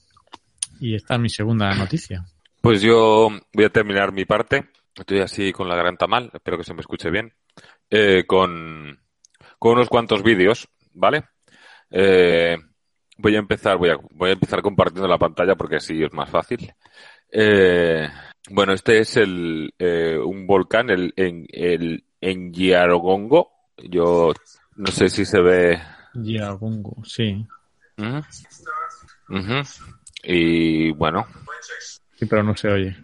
Y 0.80 0.96
esta 0.96 1.14
es 1.14 1.20
mi 1.20 1.28
segunda 1.28 1.72
noticia. 1.74 2.24
Pues 2.60 2.82
yo 2.82 3.28
voy 3.52 3.64
a 3.64 3.70
terminar 3.70 4.12
mi 4.12 4.24
parte. 4.24 4.66
Estoy 4.94 5.20
así 5.20 5.52
con 5.52 5.68
la 5.68 5.76
garganta 5.76 6.06
mal, 6.06 6.30
espero 6.32 6.58
que 6.58 6.64
se 6.64 6.74
me 6.74 6.80
escuche 6.80 7.10
bien. 7.10 7.32
Eh, 7.90 8.24
con, 8.26 8.98
con 9.58 9.72
unos 9.72 9.88
cuantos 9.88 10.22
vídeos, 10.22 10.68
¿vale? 10.92 11.24
Eh, 11.90 12.56
voy 13.18 13.36
a 13.36 13.38
empezar, 13.38 13.76
voy 13.78 13.90
a, 13.90 13.96
voy 14.10 14.30
a 14.30 14.34
empezar 14.34 14.62
compartiendo 14.62 15.08
la 15.08 15.18
pantalla 15.18 15.54
porque 15.56 15.76
así 15.76 16.02
es 16.02 16.12
más 16.12 16.30
fácil. 16.30 16.72
Eh, 17.30 18.08
bueno, 18.50 18.72
este 18.72 18.98
es 18.98 19.16
el, 19.16 19.72
eh, 19.78 20.18
un 20.18 20.46
volcán, 20.46 20.90
el, 20.90 21.12
en, 21.16 21.46
el 21.50 22.04
en 22.20 22.52
Giarogongo. 22.52 23.50
Yo 23.76 24.32
no 24.76 24.86
sé 24.90 25.08
si 25.08 25.24
se 25.24 25.40
ve. 25.40 25.80
Giarogongo, 26.14 27.04
sí. 27.04 27.46
Uh 27.98 28.20
-huh. 29.30 29.80
Y 30.24 30.90
bueno. 30.92 31.26
Sí, 32.14 32.26
pero 32.26 32.42
no 32.42 32.56
se 32.56 32.68
oye. 32.68 32.96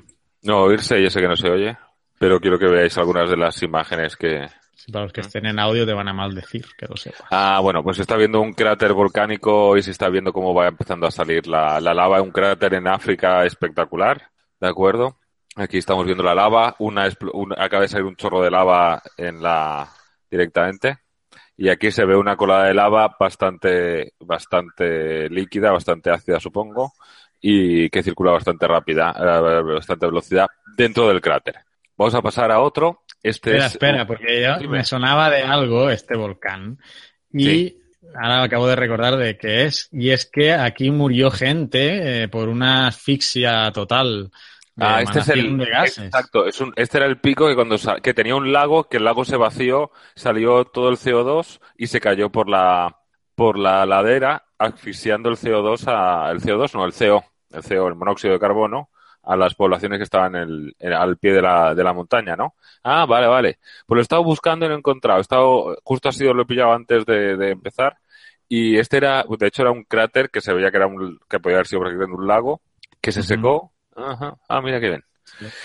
No, 0.42 0.62
oírse 0.62 1.02
yo 1.02 1.10
sé 1.10 1.20
que 1.20 1.28
no 1.28 1.36
se 1.36 1.48
oye, 1.48 1.76
pero 2.18 2.40
quiero 2.40 2.58
que 2.58 2.66
veáis 2.66 2.96
algunas 2.98 3.28
de 3.30 3.36
las 3.36 3.62
imágenes 3.62 4.16
que... 4.16 4.46
Sí, 4.74 4.92
para 4.92 5.04
los 5.04 5.12
que 5.12 5.22
estén 5.22 5.46
en 5.46 5.58
audio 5.58 5.84
te 5.84 5.92
van 5.92 6.08
a 6.08 6.12
maldecir, 6.12 6.66
que 6.76 6.86
lo 6.86 6.96
sepas. 6.96 7.26
Ah, 7.30 7.58
bueno, 7.60 7.82
pues 7.82 7.96
se 7.96 8.02
está 8.02 8.16
viendo 8.16 8.40
un 8.40 8.52
cráter 8.52 8.92
volcánico 8.92 9.76
y 9.76 9.82
se 9.82 9.90
está 9.90 10.08
viendo 10.08 10.32
cómo 10.32 10.54
va 10.54 10.68
empezando 10.68 11.06
a 11.06 11.10
salir 11.10 11.46
la, 11.48 11.80
la 11.80 11.92
lava, 11.92 12.22
un 12.22 12.30
cráter 12.30 12.74
en 12.74 12.86
África 12.86 13.44
espectacular, 13.44 14.30
¿de 14.60 14.68
acuerdo? 14.68 15.18
Aquí 15.56 15.78
estamos 15.78 16.06
viendo 16.06 16.22
la 16.22 16.34
lava, 16.34 16.76
una, 16.78 17.08
una 17.32 17.56
acaba 17.58 17.82
de 17.82 17.88
salir 17.88 18.06
un 18.06 18.14
chorro 18.14 18.40
de 18.40 18.50
lava 18.50 19.02
en 19.16 19.42
la 19.42 19.88
directamente 20.30 20.98
y 21.56 21.70
aquí 21.70 21.90
se 21.90 22.04
ve 22.04 22.16
una 22.16 22.36
colada 22.36 22.66
de 22.66 22.74
lava 22.74 23.16
bastante, 23.18 24.14
bastante 24.20 25.28
líquida, 25.28 25.72
bastante 25.72 26.10
ácida, 26.10 26.38
supongo, 26.38 26.92
y 27.40 27.88
que 27.90 28.02
circula 28.02 28.32
bastante 28.32 28.66
rápida, 28.66 29.14
eh, 29.18 29.62
bastante 29.74 30.06
velocidad 30.06 30.46
dentro 30.76 31.08
del 31.08 31.20
cráter. 31.20 31.56
Vamos 31.96 32.14
a 32.14 32.22
pasar 32.22 32.50
a 32.50 32.60
otro. 32.60 33.02
Este 33.22 33.50
espera, 33.50 33.66
es... 33.66 33.72
espera, 33.72 34.06
porque 34.06 34.42
yo 34.42 34.58
Dime. 34.58 34.78
me 34.78 34.84
sonaba 34.84 35.30
de 35.30 35.42
algo 35.42 35.90
este 35.90 36.16
volcán 36.16 36.78
y 37.32 37.44
sí. 37.44 37.82
ahora 38.14 38.44
acabo 38.44 38.68
de 38.68 38.76
recordar 38.76 39.16
de 39.16 39.36
qué 39.36 39.64
es 39.64 39.88
y 39.90 40.10
es 40.10 40.26
que 40.26 40.52
aquí 40.52 40.92
murió 40.92 41.30
gente 41.30 42.22
eh, 42.22 42.28
por 42.28 42.48
una 42.48 42.86
asfixia 42.86 43.70
total. 43.72 44.30
Ah, 44.80 45.02
este 45.02 45.18
es 45.18 45.28
el 45.30 45.60
exacto, 45.60 46.46
es 46.46 46.60
un, 46.60 46.72
este 46.76 46.98
era 46.98 47.06
el 47.06 47.18
pico 47.18 47.48
que 47.48 47.56
cuando 47.56 47.76
que 48.00 48.14
tenía 48.14 48.36
un 48.36 48.52
lago, 48.52 48.88
que 48.88 48.98
el 48.98 49.04
lago 49.04 49.24
se 49.24 49.36
vació, 49.36 49.90
salió 50.14 50.66
todo 50.66 50.88
el 50.90 50.96
CO2 50.96 51.58
y 51.76 51.88
se 51.88 52.00
cayó 52.00 52.30
por 52.30 52.48
la 52.48 53.00
por 53.34 53.58
la 53.58 53.84
ladera 53.86 54.47
asfixiando 54.58 55.28
el 55.28 55.36
CO2 55.36 55.84
a 55.86 56.30
el 56.30 56.40
CO2 56.40 56.74
no, 56.74 56.84
el 56.84 56.92
CO, 56.92 57.24
el 57.50 57.62
CO, 57.62 57.88
el 57.88 57.94
monóxido 57.94 58.34
de 58.34 58.40
carbono 58.40 58.90
a 59.22 59.36
las 59.36 59.54
poblaciones 59.54 59.98
que 59.98 60.04
estaban 60.04 60.34
el, 60.36 60.74
al 60.80 61.18
pie 61.18 61.34
de 61.34 61.42
la, 61.42 61.74
de 61.74 61.84
la 61.84 61.92
montaña, 61.92 62.34
¿no? 62.34 62.54
Ah, 62.82 63.04
vale, 63.04 63.26
vale. 63.26 63.58
Pues 63.86 63.96
lo 63.96 64.00
he 64.00 64.02
estado 64.02 64.24
buscando 64.24 64.64
y 64.64 64.68
no 64.70 64.74
he 64.74 64.78
encontrado. 64.78 65.18
He 65.18 65.22
estado, 65.22 65.76
justo 65.84 66.08
ha 66.08 66.12
sido 66.12 66.32
lo 66.32 66.42
he 66.42 66.46
pillado 66.46 66.72
antes 66.72 67.04
de, 67.04 67.36
de 67.36 67.50
empezar. 67.50 67.98
Y 68.48 68.78
este 68.78 68.96
era, 68.96 69.24
de 69.28 69.46
hecho 69.46 69.62
era 69.62 69.70
un 69.70 69.84
cráter 69.84 70.30
que 70.30 70.40
se 70.40 70.54
veía 70.54 70.70
que 70.70 70.78
era 70.78 70.86
un, 70.86 71.18
que 71.28 71.40
podía 71.40 71.58
haber 71.58 71.66
sido 71.66 71.82
prácticamente 71.82 72.16
un 72.16 72.26
lago, 72.26 72.62
que 73.02 73.12
se 73.12 73.22
secó, 73.22 73.72
Ajá. 73.94 74.38
Ah, 74.48 74.60
mira 74.62 74.80
qué 74.80 74.88
bien. 74.88 75.04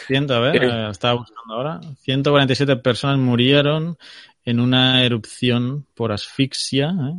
Ciento, 0.08 0.36
a 0.36 0.40
ver, 0.40 0.64
eh, 0.64 0.90
estaba 0.90 1.14
buscando 1.16 1.54
ahora. 1.54 1.80
147 2.02 2.76
personas 2.78 3.18
murieron 3.18 3.98
en 4.44 4.60
una 4.60 5.04
erupción 5.04 5.88
por 5.94 6.12
asfixia. 6.12 6.90
¿eh? 6.90 7.14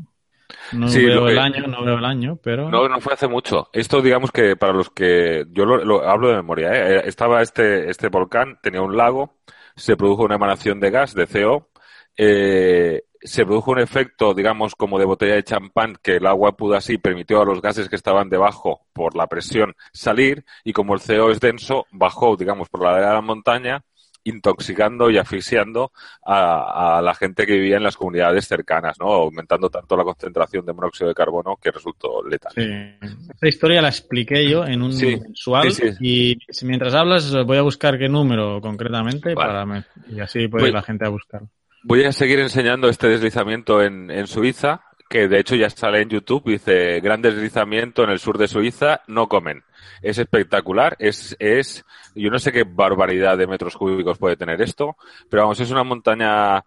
No 0.72 0.88
sí, 0.88 1.04
veo 1.04 1.28
el 1.28 1.38
año, 1.38 1.66
no 1.66 1.84
veo 1.84 1.98
el 1.98 2.04
año, 2.04 2.38
pero. 2.42 2.68
No, 2.70 2.88
no 2.88 3.00
fue 3.00 3.14
hace 3.14 3.28
mucho. 3.28 3.68
Esto, 3.72 4.02
digamos 4.02 4.30
que 4.30 4.56
para 4.56 4.72
los 4.72 4.90
que. 4.90 5.44
Yo 5.50 5.64
lo, 5.64 5.84
lo 5.84 6.08
hablo 6.08 6.28
de 6.28 6.36
memoria, 6.36 6.72
¿eh? 6.72 7.02
Estaba 7.06 7.42
este, 7.42 7.90
este 7.90 8.08
volcán, 8.08 8.58
tenía 8.62 8.82
un 8.82 8.96
lago, 8.96 9.36
se 9.76 9.96
produjo 9.96 10.24
una 10.24 10.36
emanación 10.36 10.80
de 10.80 10.90
gas, 10.90 11.14
de 11.14 11.26
CO. 11.26 11.68
Eh, 12.16 13.02
se 13.24 13.46
produjo 13.46 13.70
un 13.70 13.80
efecto, 13.80 14.34
digamos, 14.34 14.74
como 14.74 14.98
de 14.98 15.06
botella 15.06 15.34
de 15.34 15.44
champán, 15.44 15.96
que 16.02 16.16
el 16.16 16.26
agua 16.26 16.56
pudo 16.56 16.74
así, 16.76 16.98
permitió 16.98 17.40
a 17.40 17.46
los 17.46 17.62
gases 17.62 17.88
que 17.88 17.96
estaban 17.96 18.28
debajo 18.28 18.86
por 18.92 19.16
la 19.16 19.26
presión 19.26 19.74
salir, 19.92 20.44
y 20.62 20.74
como 20.74 20.94
el 20.94 21.00
CO 21.00 21.30
es 21.30 21.40
denso, 21.40 21.86
bajó, 21.90 22.36
digamos, 22.36 22.68
por 22.68 22.84
la 22.84 22.96
de 22.96 23.00
la 23.00 23.20
montaña, 23.22 23.82
intoxicando 24.24 25.10
y 25.10 25.18
asfixiando 25.18 25.92
a, 26.24 26.98
a, 26.98 27.02
la 27.02 27.14
gente 27.14 27.46
que 27.46 27.54
vivía 27.54 27.76
en 27.76 27.82
las 27.82 27.96
comunidades 27.96 28.48
cercanas, 28.48 28.98
¿no? 28.98 29.12
Aumentando 29.12 29.70
tanto 29.70 29.96
la 29.96 30.04
concentración 30.04 30.64
de 30.64 30.72
monóxido 30.72 31.08
de 31.08 31.14
carbono 31.14 31.56
que 31.60 31.70
resultó 31.70 32.26
letal. 32.26 32.52
Sí. 32.54 33.06
Esta 33.30 33.48
historia 33.48 33.82
la 33.82 33.88
expliqué 33.88 34.48
yo 34.48 34.64
en 34.64 34.82
un 34.82 34.92
sí. 34.92 35.16
mensual 35.16 35.70
sí, 35.72 35.92
sí. 35.92 36.38
y 36.60 36.66
mientras 36.66 36.94
hablas 36.94 37.34
voy 37.44 37.58
a 37.58 37.62
buscar 37.62 37.98
qué 37.98 38.08
número 38.08 38.60
concretamente 38.60 39.34
vale. 39.34 39.52
para 39.52 39.84
y 40.08 40.20
así 40.20 40.48
puede 40.48 40.64
voy, 40.64 40.72
la 40.72 40.82
gente 40.82 41.06
a 41.06 41.10
buscar. 41.10 41.42
Voy 41.82 42.04
a 42.04 42.12
seguir 42.12 42.40
enseñando 42.40 42.88
este 42.88 43.08
deslizamiento 43.08 43.82
en, 43.82 44.10
en 44.10 44.26
Suiza, 44.26 44.82
que 45.08 45.28
de 45.28 45.40
hecho 45.40 45.54
ya 45.54 45.68
sale 45.70 46.02
en 46.02 46.08
YouTube, 46.08 46.44
dice 46.46 47.00
gran 47.00 47.22
deslizamiento 47.22 48.04
en 48.04 48.10
el 48.10 48.18
sur 48.18 48.38
de 48.38 48.48
Suiza, 48.48 49.02
no 49.06 49.28
comen. 49.28 49.62
Es 50.02 50.18
espectacular, 50.18 50.96
es, 50.98 51.36
es, 51.38 51.84
yo 52.14 52.30
no 52.30 52.38
sé 52.38 52.52
qué 52.52 52.64
barbaridad 52.64 53.38
de 53.38 53.46
metros 53.46 53.76
cúbicos 53.76 54.18
puede 54.18 54.36
tener 54.36 54.60
esto, 54.62 54.96
pero 55.28 55.42
vamos, 55.42 55.60
es 55.60 55.70
una 55.70 55.84
montaña 55.84 56.64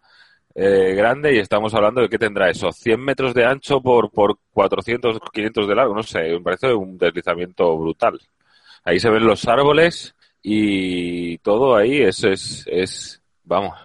eh, 0.55 0.93
grande 0.95 1.35
y 1.35 1.39
estamos 1.39 1.73
hablando 1.73 2.01
de 2.01 2.09
que 2.09 2.17
tendrá 2.17 2.49
eso, 2.49 2.71
100 2.71 2.99
metros 2.99 3.33
de 3.33 3.45
ancho 3.45 3.81
por, 3.81 4.09
por 4.11 4.39
400, 4.53 5.19
500 5.31 5.67
de 5.67 5.75
largo, 5.75 5.93
no 5.93 6.03
sé, 6.03 6.31
me 6.31 6.41
parece 6.41 6.73
un 6.73 6.97
deslizamiento 6.97 7.77
brutal. 7.77 8.19
Ahí 8.83 8.99
se 8.99 9.09
ven 9.09 9.25
los 9.25 9.47
árboles 9.47 10.15
y 10.41 11.37
todo 11.39 11.75
ahí 11.75 12.01
es, 12.01 12.23
es, 12.23 12.65
es 12.67 13.21
vamos, 13.43 13.77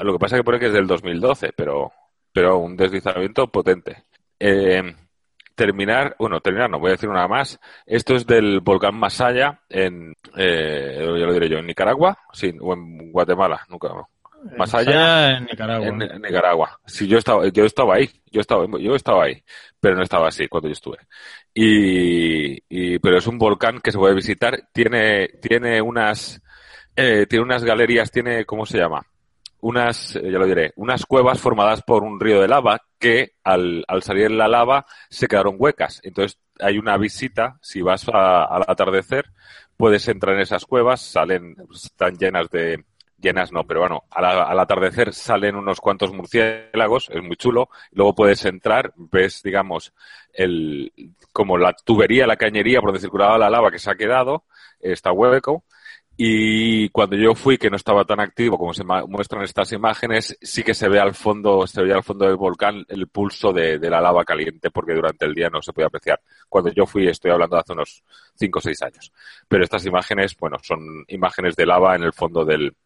lo 0.00 0.12
que 0.12 0.18
pasa 0.18 0.36
es 0.36 0.40
que 0.40 0.44
pone 0.44 0.58
que 0.58 0.66
es 0.66 0.72
del 0.72 0.86
2012, 0.86 1.52
pero, 1.56 1.92
pero 2.32 2.58
un 2.58 2.76
deslizamiento 2.76 3.46
potente. 3.48 4.04
Eh, 4.38 4.82
terminar, 5.54 6.16
bueno, 6.18 6.40
terminar, 6.40 6.70
no 6.70 6.78
voy 6.78 6.88
a 6.88 6.92
decir 6.92 7.08
nada 7.08 7.28
más. 7.28 7.58
Esto 7.86 8.14
es 8.14 8.26
del 8.26 8.60
volcán 8.60 8.96
Masaya 8.96 9.60
en, 9.68 10.14
eh, 10.36 10.98
ya 10.98 11.26
lo 11.26 11.32
diré 11.32 11.48
yo, 11.48 11.58
en 11.58 11.66
Nicaragua, 11.66 12.18
sí, 12.32 12.54
o 12.60 12.74
en 12.74 13.12
Guatemala, 13.12 13.60
nunca. 13.68 13.88
Masaya, 14.56 15.38
en 15.38 15.44
Nicaragua. 15.46 15.86
En, 15.86 15.98
Nicaragua. 15.98 16.80
Sí, 16.84 17.06
yo 17.06 17.18
estaba, 17.18 17.48
yo 17.48 17.64
estaba 17.64 17.94
ahí, 17.94 18.10
yo 18.30 18.40
estaba, 18.40 18.66
yo 18.78 18.94
estaba 18.94 19.24
ahí, 19.24 19.42
pero 19.80 19.96
no 19.96 20.02
estaba 20.02 20.28
así 20.28 20.48
cuando 20.48 20.68
yo 20.68 20.72
estuve. 20.72 20.98
Y, 21.54 22.62
y 22.68 22.98
pero 22.98 23.18
es 23.18 23.26
un 23.26 23.38
volcán 23.38 23.80
que 23.80 23.90
se 23.90 23.98
puede 23.98 24.14
visitar. 24.14 24.68
Tiene, 24.72 25.28
tiene 25.40 25.80
unas, 25.80 26.42
eh, 26.94 27.26
tiene 27.26 27.44
unas 27.44 27.64
galerías, 27.64 28.10
tiene, 28.10 28.44
¿cómo 28.44 28.66
se 28.66 28.78
llama? 28.78 29.06
Unas, 29.64 30.14
eh, 30.16 30.30
ya 30.30 30.38
lo 30.38 30.46
diré, 30.46 30.74
unas 30.76 31.06
cuevas 31.06 31.40
formadas 31.40 31.82
por 31.82 32.02
un 32.04 32.20
río 32.20 32.42
de 32.42 32.48
lava 32.48 32.82
que 32.98 33.32
al, 33.42 33.82
al 33.88 34.02
salir 34.02 34.30
la 34.30 34.46
lava 34.46 34.84
se 35.08 35.26
quedaron 35.26 35.56
huecas. 35.58 36.00
Entonces 36.04 36.38
hay 36.60 36.76
una 36.76 36.98
visita, 36.98 37.56
si 37.62 37.80
vas 37.80 38.06
al 38.08 38.62
atardecer, 38.68 39.24
puedes 39.78 40.06
entrar 40.08 40.34
en 40.34 40.42
esas 40.42 40.66
cuevas, 40.66 41.00
salen, 41.00 41.56
están 41.72 42.18
llenas 42.18 42.50
de, 42.50 42.84
llenas 43.18 43.52
no, 43.52 43.64
pero 43.64 43.80
bueno, 43.80 44.02
al, 44.10 44.58
atardecer 44.58 45.14
salen 45.14 45.56
unos 45.56 45.80
cuantos 45.80 46.12
murciélagos, 46.12 47.08
es 47.10 47.22
muy 47.22 47.36
chulo, 47.36 47.70
luego 47.92 48.14
puedes 48.14 48.44
entrar, 48.44 48.92
ves, 48.96 49.42
digamos, 49.42 49.94
el, 50.34 50.92
como 51.32 51.56
la 51.56 51.72
tubería, 51.72 52.26
la 52.26 52.36
cañería 52.36 52.80
por 52.80 52.90
donde 52.90 53.00
circulaba 53.00 53.38
la 53.38 53.48
lava 53.48 53.70
que 53.70 53.78
se 53.78 53.90
ha 53.90 53.94
quedado, 53.94 54.44
está 54.78 55.10
hueco, 55.10 55.64
y 56.16 56.90
cuando 56.90 57.16
yo 57.16 57.34
fui, 57.34 57.58
que 57.58 57.70
no 57.70 57.76
estaba 57.76 58.04
tan 58.04 58.20
activo 58.20 58.56
como 58.56 58.72
se 58.72 58.84
muestran 58.84 59.42
estas 59.42 59.72
imágenes, 59.72 60.36
sí 60.40 60.62
que 60.62 60.72
se 60.72 60.88
ve 60.88 61.00
al 61.00 61.12
fondo, 61.12 61.66
se 61.66 61.82
veía 61.82 61.96
al 61.96 62.04
fondo 62.04 62.24
del 62.26 62.36
volcán 62.36 62.84
el 62.88 63.08
pulso 63.08 63.52
de, 63.52 63.78
la 63.78 64.00
lava 64.00 64.24
caliente, 64.24 64.70
porque 64.70 64.94
durante 64.94 65.26
el 65.26 65.34
día 65.34 65.50
no 65.50 65.60
se 65.60 65.72
podía 65.72 65.88
apreciar. 65.88 66.20
Cuando 66.48 66.70
yo 66.70 66.86
fui, 66.86 67.08
estoy 67.08 67.32
hablando 67.32 67.56
de 67.56 67.60
hace 67.60 67.72
unos 67.72 68.04
5 68.36 68.58
o 68.58 68.62
6 68.62 68.82
años. 68.82 69.12
Pero 69.48 69.64
estas 69.64 69.84
imágenes, 69.86 70.36
bueno, 70.38 70.56
son 70.62 71.04
imágenes 71.08 71.56
de 71.56 71.66
lava 71.66 71.96
en 71.96 72.04
el 72.04 72.12
fondo 72.12 72.44
del, 72.44 72.76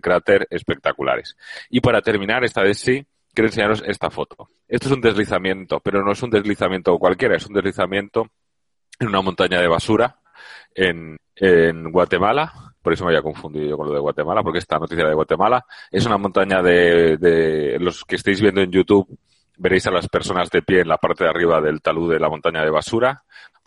cráter 0.00 0.46
espectaculares. 0.50 1.36
Y 1.70 1.80
para 1.80 2.00
terminar, 2.00 2.44
esta 2.44 2.62
vez 2.62 2.78
sí, 2.78 3.04
quiero 3.34 3.48
enseñaros 3.48 3.82
esta 3.86 4.10
foto. 4.10 4.50
Esto 4.68 4.88
es 4.88 4.94
un 4.94 5.00
deslizamiento, 5.00 5.80
pero 5.80 6.04
no 6.04 6.12
es 6.12 6.22
un 6.22 6.30
deslizamiento 6.30 6.96
cualquiera, 6.98 7.36
es 7.36 7.46
un 7.46 7.54
deslizamiento 7.54 8.28
en 9.00 9.08
una 9.08 9.22
montaña 9.22 9.60
de 9.60 9.66
basura 9.66 10.20
en 10.74 11.16
Guatemala, 11.90 12.67
por 12.88 12.94
eso 12.94 13.04
me 13.04 13.10
había 13.10 13.20
confundido 13.20 13.66
yo 13.66 13.76
con 13.76 13.88
lo 13.88 13.92
de 13.92 14.00
Guatemala, 14.00 14.42
porque 14.42 14.60
esta 14.60 14.78
noticia 14.78 15.06
de 15.06 15.12
Guatemala 15.12 15.62
es 15.90 16.06
una 16.06 16.16
montaña 16.16 16.62
de, 16.62 17.76
los 17.78 18.02
que 18.06 18.16
estáis 18.16 18.40
viendo 18.40 18.62
en 18.62 18.70
YouTube, 18.70 19.06
veréis 19.58 19.86
a 19.88 19.90
las 19.90 20.08
personas 20.08 20.48
de 20.48 20.62
pie 20.62 20.80
en 20.80 20.88
la 20.88 20.96
parte 20.96 21.24
de 21.24 21.28
arriba 21.28 21.60
del 21.60 21.82
talud 21.82 22.10
de 22.10 22.18
la 22.18 22.30
montaña 22.30 22.64
de 22.64 22.70
basura. 22.70 23.24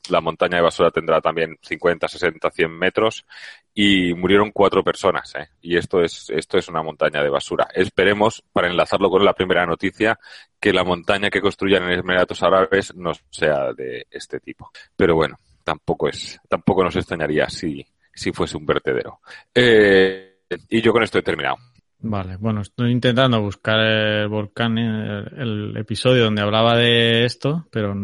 La 0.09 0.21
montaña 0.21 0.55
de 0.55 0.63
basura 0.63 0.89
tendrá 0.89 1.21
también 1.21 1.55
50, 1.61 2.07
60, 2.07 2.49
100 2.49 2.71
metros 2.71 3.27
y 3.75 4.11
murieron 4.15 4.49
cuatro 4.49 4.83
personas. 4.83 5.35
¿eh? 5.35 5.49
Y 5.61 5.77
esto 5.77 6.01
es, 6.01 6.31
esto 6.31 6.57
es 6.57 6.67
una 6.67 6.81
montaña 6.81 7.21
de 7.21 7.29
basura. 7.29 7.67
Esperemos, 7.75 8.43
para 8.51 8.69
enlazarlo 8.71 9.11
con 9.11 9.23
la 9.23 9.33
primera 9.35 9.67
noticia, 9.67 10.17
que 10.59 10.73
la 10.73 10.83
montaña 10.83 11.29
que 11.29 11.41
construyan 11.41 11.83
en 11.83 11.99
Emiratos 11.99 12.41
Árabes 12.41 12.95
no 12.95 13.11
sea 13.29 13.71
de 13.73 14.07
este 14.09 14.39
tipo. 14.39 14.71
Pero 14.95 15.13
bueno, 15.13 15.37
tampoco 15.63 16.09
es, 16.09 16.39
tampoco 16.49 16.83
nos 16.83 16.95
extrañaría 16.95 17.47
si, 17.51 17.85
si 18.13 18.31
fuese 18.31 18.57
un 18.57 18.65
vertedero. 18.65 19.19
Eh, 19.53 20.39
y 20.69 20.81
yo 20.81 20.91
con 20.91 21.03
esto 21.03 21.19
he 21.19 21.23
terminado. 21.23 21.57
Vale, 22.03 22.35
bueno, 22.37 22.61
estoy 22.61 22.91
intentando 22.91 23.39
buscar 23.41 23.79
el 23.79 24.27
volcán, 24.27 24.75
el, 24.77 25.77
episodio 25.77 26.23
donde 26.23 26.41
hablaba 26.41 26.75
de 26.75 27.25
esto, 27.25 27.67
pero 27.71 27.95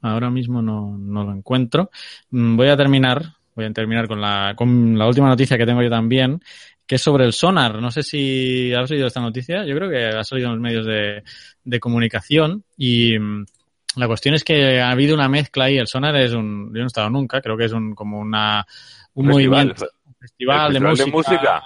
ahora 0.00 0.28
mismo 0.28 0.60
no, 0.60 0.98
no, 0.98 1.24
lo 1.24 1.32
encuentro. 1.32 1.90
Mm, 2.30 2.56
voy 2.56 2.68
a 2.68 2.76
terminar, 2.76 3.22
voy 3.54 3.66
a 3.66 3.72
terminar 3.72 4.08
con 4.08 4.20
la, 4.20 4.54
con 4.56 4.98
la 4.98 5.06
última 5.06 5.28
noticia 5.28 5.56
que 5.56 5.66
tengo 5.66 5.82
yo 5.82 5.90
también, 5.90 6.40
que 6.84 6.96
es 6.96 7.02
sobre 7.02 7.24
el 7.24 7.32
sonar. 7.32 7.80
No 7.80 7.92
sé 7.92 8.02
si 8.02 8.74
has 8.74 8.90
oído 8.90 9.06
esta 9.06 9.20
noticia, 9.20 9.64
yo 9.64 9.76
creo 9.76 9.88
que 9.88 10.04
ha 10.04 10.24
salido 10.24 10.48
en 10.48 10.54
los 10.54 10.62
medios 10.62 10.84
de, 10.84 11.22
de 11.62 11.80
comunicación 11.80 12.64
y 12.76 13.16
mm, 13.16 13.46
la 13.96 14.06
cuestión 14.06 14.34
es 14.34 14.44
que 14.44 14.80
ha 14.80 14.90
habido 14.90 15.14
una 15.14 15.28
mezcla 15.28 15.70
y 15.70 15.78
el 15.78 15.86
sonar 15.86 16.16
es 16.16 16.32
un, 16.32 16.72
yo 16.72 16.78
no 16.78 16.84
he 16.84 16.86
estado 16.86 17.10
nunca, 17.10 17.40
creo 17.40 17.56
que 17.56 17.66
es 17.66 17.72
un, 17.72 17.94
como 17.94 18.18
una, 18.18 18.66
un 19.14 19.26
movimiento, 19.26 19.86
un 20.06 20.14
festival, 20.14 20.72
de, 20.72 21.06
música, 21.06 21.62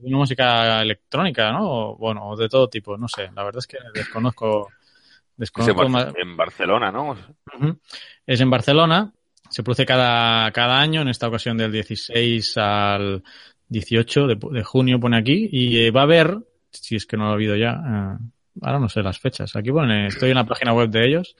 Una 0.00 0.16
música 0.16 0.82
electrónica, 0.82 1.52
¿no? 1.52 1.60
O, 1.62 1.96
bueno, 1.96 2.34
de 2.36 2.48
todo 2.48 2.68
tipo, 2.68 2.96
no 2.96 3.06
sé. 3.08 3.30
La 3.34 3.44
verdad 3.44 3.58
es 3.58 3.66
que 3.66 3.78
desconozco. 3.94 4.68
desconozco 5.36 5.88
más. 5.88 6.12
En 6.16 6.36
Barcelona, 6.36 6.90
¿no? 6.90 7.16
Es 8.26 8.40
en 8.40 8.50
Barcelona. 8.50 9.12
Se 9.48 9.62
produce 9.62 9.84
cada, 9.84 10.50
cada 10.50 10.80
año, 10.80 11.02
en 11.02 11.08
esta 11.08 11.28
ocasión 11.28 11.58
del 11.58 11.70
16 11.70 12.56
al 12.56 13.22
18 13.68 14.26
de, 14.26 14.62
junio, 14.64 14.98
pone 14.98 15.18
aquí. 15.18 15.48
Y 15.52 15.78
eh, 15.78 15.90
va 15.90 16.00
a 16.00 16.04
haber, 16.04 16.38
si 16.70 16.96
es 16.96 17.06
que 17.06 17.16
no 17.16 17.24
lo 17.24 17.30
ha 17.30 17.34
habido 17.34 17.54
ya, 17.54 17.72
eh, 17.72 18.24
ahora 18.60 18.78
no 18.78 18.88
sé 18.88 19.02
las 19.02 19.18
fechas. 19.18 19.56
Aquí 19.56 19.70
pone, 19.70 20.06
estoy 20.06 20.30
en 20.30 20.36
la 20.36 20.46
página 20.46 20.72
web 20.74 20.90
de 20.90 21.06
ellos 21.06 21.36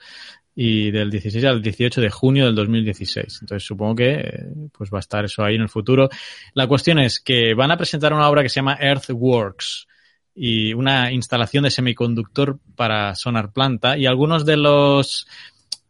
y 0.55 0.91
del 0.91 1.09
16 1.09 1.43
al 1.45 1.61
18 1.61 2.01
de 2.01 2.09
junio 2.09 2.45
del 2.45 2.55
2016. 2.55 3.39
Entonces 3.41 3.65
supongo 3.65 3.95
que 3.95 4.11
eh, 4.13 4.45
pues 4.71 4.91
va 4.91 4.97
a 4.97 4.99
estar 4.99 5.25
eso 5.25 5.43
ahí 5.43 5.55
en 5.55 5.61
el 5.61 5.69
futuro. 5.69 6.09
La 6.53 6.67
cuestión 6.67 6.99
es 6.99 7.19
que 7.19 7.53
van 7.53 7.71
a 7.71 7.77
presentar 7.77 8.13
una 8.13 8.29
obra 8.29 8.43
que 8.43 8.49
se 8.49 8.55
llama 8.55 8.77
Earthworks 8.79 9.87
y 10.35 10.73
una 10.73 11.11
instalación 11.11 11.63
de 11.63 11.71
semiconductor 11.71 12.59
para 12.75 13.15
sonar 13.15 13.51
planta 13.51 13.97
y 13.97 14.05
algunos 14.05 14.45
de 14.45 14.57
los 14.57 15.27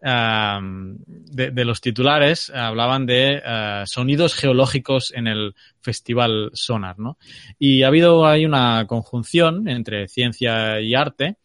de, 0.03 1.65
los 1.65 1.79
titulares 1.79 2.49
hablaban 2.49 3.05
de 3.05 3.41
eh, 3.45 3.83
sonidos 3.85 4.35
geológicos 4.35 5.13
en 5.15 5.27
el 5.27 5.55
festival 5.79 6.51
sonar, 6.53 6.99
¿no? 6.99 7.17
Y 7.57 7.83
ha 7.83 7.87
habido 7.87 8.25
ahí 8.25 8.45
una 8.45 8.85
conjunción 8.87 9.67
entre 9.67 10.07
ciencia 10.07 10.81
y 10.81 10.93
arte. 10.93 11.37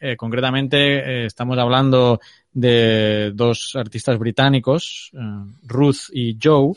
Eh, 0.00 0.16
concretamente 0.16 1.26
estamos 1.26 1.58
hablando 1.58 2.20
de 2.52 3.30
dos 3.34 3.76
artistas 3.76 4.18
británicos, 4.18 5.10
eh, 5.14 5.18
Ruth 5.62 6.10
y 6.12 6.36
Joe, 6.42 6.72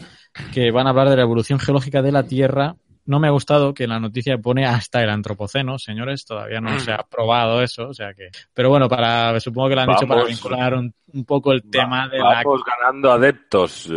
que 0.53 0.71
van 0.71 0.87
a 0.87 0.91
hablar 0.91 1.09
de 1.09 1.15
la 1.15 1.23
evolución 1.23 1.59
geológica 1.59 2.01
de 2.01 2.11
la 2.11 2.23
Tierra. 2.23 2.75
No 3.05 3.19
me 3.19 3.27
ha 3.27 3.31
gustado 3.31 3.73
que 3.73 3.87
la 3.87 3.99
noticia 3.99 4.37
pone 4.37 4.65
hasta 4.65 5.03
el 5.03 5.09
antropoceno, 5.09 5.77
señores, 5.77 6.25
todavía 6.25 6.61
no 6.61 6.79
se 6.79 6.93
ha 6.93 7.03
probado 7.03 7.61
eso, 7.61 7.89
o 7.89 7.93
sea 7.93 8.13
que, 8.13 8.29
pero 8.53 8.69
bueno, 8.69 8.87
para, 8.87 9.37
supongo 9.41 9.69
que 9.69 9.75
lo 9.75 9.81
han 9.81 9.91
hecho 9.91 10.07
para 10.07 10.23
vincular 10.23 10.75
un, 10.75 10.93
un 11.13 11.25
poco 11.25 11.51
el 11.51 11.69
tema 11.69 12.07
de 12.09 12.17
la... 12.17 12.43
Vamos 12.43 12.61
ganando 12.65 13.11
adeptos. 13.11 13.89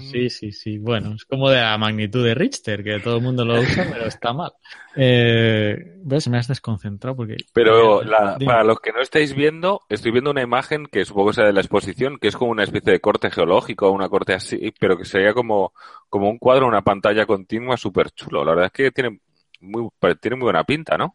Sí, 0.00 0.30
sí, 0.30 0.52
sí. 0.52 0.78
Bueno, 0.78 1.14
es 1.14 1.24
como 1.24 1.50
de 1.50 1.60
la 1.60 1.76
magnitud 1.76 2.24
de 2.24 2.34
Richter, 2.34 2.82
que 2.82 2.98
todo 3.00 3.16
el 3.16 3.22
mundo 3.22 3.44
lo 3.44 3.60
usa, 3.60 3.86
pero 3.90 4.06
está 4.06 4.32
mal. 4.32 4.52
Eh, 5.00 5.94
¿Ves? 6.02 6.26
Me 6.26 6.38
has 6.38 6.48
desconcentrado 6.48 7.14
porque... 7.14 7.36
Pero 7.52 8.00
para 8.44 8.64
los 8.64 8.80
que 8.80 8.90
no 8.90 9.00
estáis 9.00 9.32
viendo, 9.32 9.82
estoy 9.88 10.10
viendo 10.10 10.32
una 10.32 10.42
imagen 10.42 10.86
que 10.86 11.04
supongo 11.04 11.32
sea 11.32 11.44
de 11.44 11.52
la 11.52 11.60
exposición, 11.60 12.18
que 12.18 12.26
es 12.26 12.36
como 12.36 12.50
una 12.50 12.64
especie 12.64 12.94
de 12.94 13.00
corte 13.00 13.30
geológico, 13.30 13.92
una 13.92 14.08
corte 14.08 14.34
así, 14.34 14.74
pero 14.80 14.98
que 14.98 15.04
sería 15.04 15.34
como, 15.34 15.72
como 16.08 16.28
un 16.28 16.38
cuadro, 16.38 16.66
una 16.66 16.82
pantalla 16.82 17.26
continua 17.26 17.76
súper 17.76 18.10
chulo. 18.10 18.44
La 18.44 18.50
verdad 18.50 18.66
es 18.66 18.72
que 18.72 18.90
tiene 18.90 19.20
muy, 19.60 19.88
tiene 20.20 20.36
muy 20.36 20.44
buena 20.44 20.64
pinta, 20.64 20.96
¿no? 20.96 21.14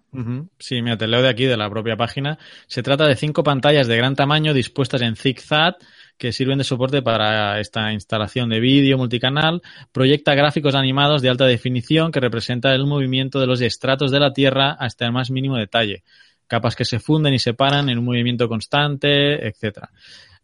Sí, 0.60 0.82
mira, 0.82 0.98
te 0.98 1.08
leo 1.08 1.22
de 1.22 1.30
aquí, 1.30 1.46
de 1.46 1.58
la 1.58 1.70
propia 1.70 1.96
página. 1.96 2.38
Se 2.68 2.84
trata 2.84 3.08
de 3.08 3.16
cinco 3.16 3.44
pantallas 3.44 3.88
de 3.88 3.98
gran 3.98 4.16
tamaño 4.16 4.54
dispuestas 4.54 5.02
en 5.02 5.16
zigzag 5.16 5.76
que 6.18 6.32
sirven 6.32 6.58
de 6.58 6.64
soporte 6.64 7.02
para 7.02 7.60
esta 7.60 7.92
instalación 7.94 8.50
de 8.50 8.60
vídeo 8.60 8.98
multicanal. 8.98 9.62
Proyecta 9.92 10.36
gráficos 10.36 10.76
animados 10.76 11.22
de 11.22 11.30
alta 11.30 11.46
definición 11.46 12.12
que 12.12 12.20
representa 12.20 12.74
el 12.74 12.86
movimiento 12.86 13.40
de 13.40 13.48
los 13.48 13.62
estratos 13.62 14.12
de 14.12 14.20
la 14.20 14.34
Tierra 14.34 14.76
hasta 14.80 15.06
el 15.06 15.12
más 15.12 15.32
mínimo 15.32 15.58
detalle. 15.58 16.04
Capas 16.48 16.76
que 16.76 16.86
se 16.86 17.00
funden 17.00 17.34
y 17.34 17.40
separan 17.40 17.90
en 17.90 17.98
un 17.98 18.06
movimiento 18.06 18.48
constante, 18.48 19.48
etcétera. 19.48 19.90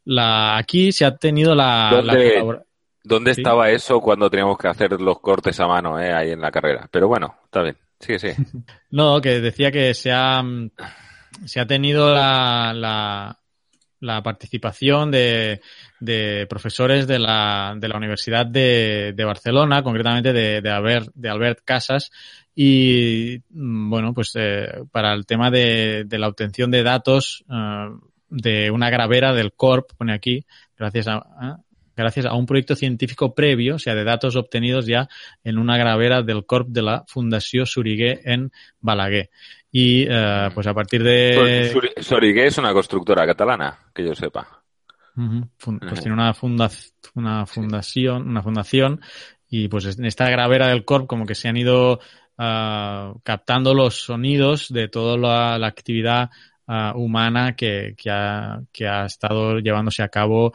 La, 0.05 0.57
aquí 0.57 0.91
se 0.91 1.05
ha 1.05 1.15
tenido 1.17 1.53
la, 1.53 1.89
¿Dónde, 1.91 2.61
¿Dónde 3.03 3.31
estaba 3.31 3.69
eso 3.69 3.99
cuando 3.99 4.29
teníamos 4.29 4.57
que 4.57 4.67
hacer 4.67 4.99
los 4.99 5.19
cortes 5.19 5.59
a 5.59 5.67
mano 5.67 5.99
eh, 5.99 6.13
ahí 6.13 6.31
en 6.31 6.41
la 6.41 6.51
carrera? 6.51 6.87
Pero 6.89 7.07
bueno, 7.07 7.35
está 7.45 7.61
bien. 7.61 7.75
Sí, 7.99 8.17
sí. 8.19 8.29
no, 8.91 9.21
que 9.21 9.41
decía 9.41 9.71
que 9.71 9.93
se 9.93 10.11
ha, 10.11 10.41
se 11.45 11.59
ha 11.59 11.67
tenido 11.67 12.13
la, 12.13 12.73
la, 12.73 13.39
la 13.99 14.23
participación 14.23 15.11
de, 15.11 15.61
de, 15.99 16.47
profesores 16.49 17.07
de 17.07 17.19
la, 17.19 17.75
de 17.77 17.87
la 17.87 17.97
Universidad 17.97 18.45
de, 18.45 19.13
de 19.15 19.25
Barcelona, 19.25 19.83
concretamente 19.83 20.33
de, 20.33 20.61
de, 20.61 20.69
Albert, 20.69 21.11
de 21.13 21.29
Albert 21.29 21.59
Casas, 21.65 22.11
y 22.55 23.41
mm, 23.49 23.89
bueno, 23.89 24.13
pues 24.13 24.31
eh, 24.35 24.69
para 24.91 25.13
el 25.13 25.25
tema 25.25 25.51
de, 25.51 26.03
de, 26.05 26.19
la 26.19 26.27
obtención 26.27 26.71
de 26.71 26.83
datos 26.83 27.43
uh, 27.49 27.99
de 28.29 28.71
una 28.71 28.89
gravera 28.89 29.33
del 29.33 29.53
CORP, 29.53 29.93
pone 29.97 30.13
aquí, 30.13 30.45
gracias 30.77 31.07
a, 31.07 31.17
¿eh? 31.17 31.68
Gracias 31.99 32.25
a 32.25 32.33
un 32.33 32.45
proyecto 32.45 32.75
científico 32.75 33.33
previo, 33.35 33.75
o 33.75 33.79
sea, 33.79 33.95
de 33.95 34.03
datos 34.03 34.35
obtenidos 34.35 34.85
ya 34.85 35.07
en 35.43 35.57
una 35.57 35.77
gravera 35.77 36.21
del 36.21 36.45
CORP 36.45 36.69
de 36.69 36.81
la 36.81 37.03
Fundació 37.07 37.65
Soriguer 37.65 38.21
en 38.23 38.51
Balaguer. 38.79 39.29
Y 39.71 40.05
eh, 40.09 40.49
pues 40.53 40.65
a 40.67 40.73
partir 40.73 41.03
de... 41.03 41.71
Soriguer 41.97 42.47
es 42.47 42.57
una 42.57 42.73
constructora 42.73 43.25
catalana, 43.25 43.77
que 43.93 44.05
yo 44.05 44.15
sepa. 44.15 44.63
Uh 45.15 45.21
-huh. 45.21 45.79
Pues 45.89 45.99
tiene 46.01 46.13
una, 46.13 46.33
funda 46.33 46.69
una 47.15 47.45
fundación, 47.45 48.27
una 48.27 48.41
fundación 48.41 49.01
y 49.49 49.67
pues 49.67 49.97
en 49.97 50.05
esta 50.05 50.29
gravera 50.29 50.67
del 50.67 50.85
CORP 50.85 51.07
como 51.07 51.25
que 51.25 51.35
se 51.35 51.49
han 51.49 51.57
ido 51.57 51.99
uh, 52.37 53.19
captando 53.23 53.73
los 53.73 54.01
sonidos 54.03 54.69
de 54.69 54.87
toda 54.87 55.17
la, 55.17 55.57
la 55.57 55.67
actividad 55.67 56.29
uh, 56.69 56.97
humana 56.97 57.55
que, 57.55 57.95
que, 57.97 58.09
ha, 58.11 58.61
que 58.71 58.87
ha 58.87 59.05
estado 59.05 59.59
llevándose 59.59 60.03
a 60.03 60.09
cabo 60.09 60.47
uh, 60.47 60.51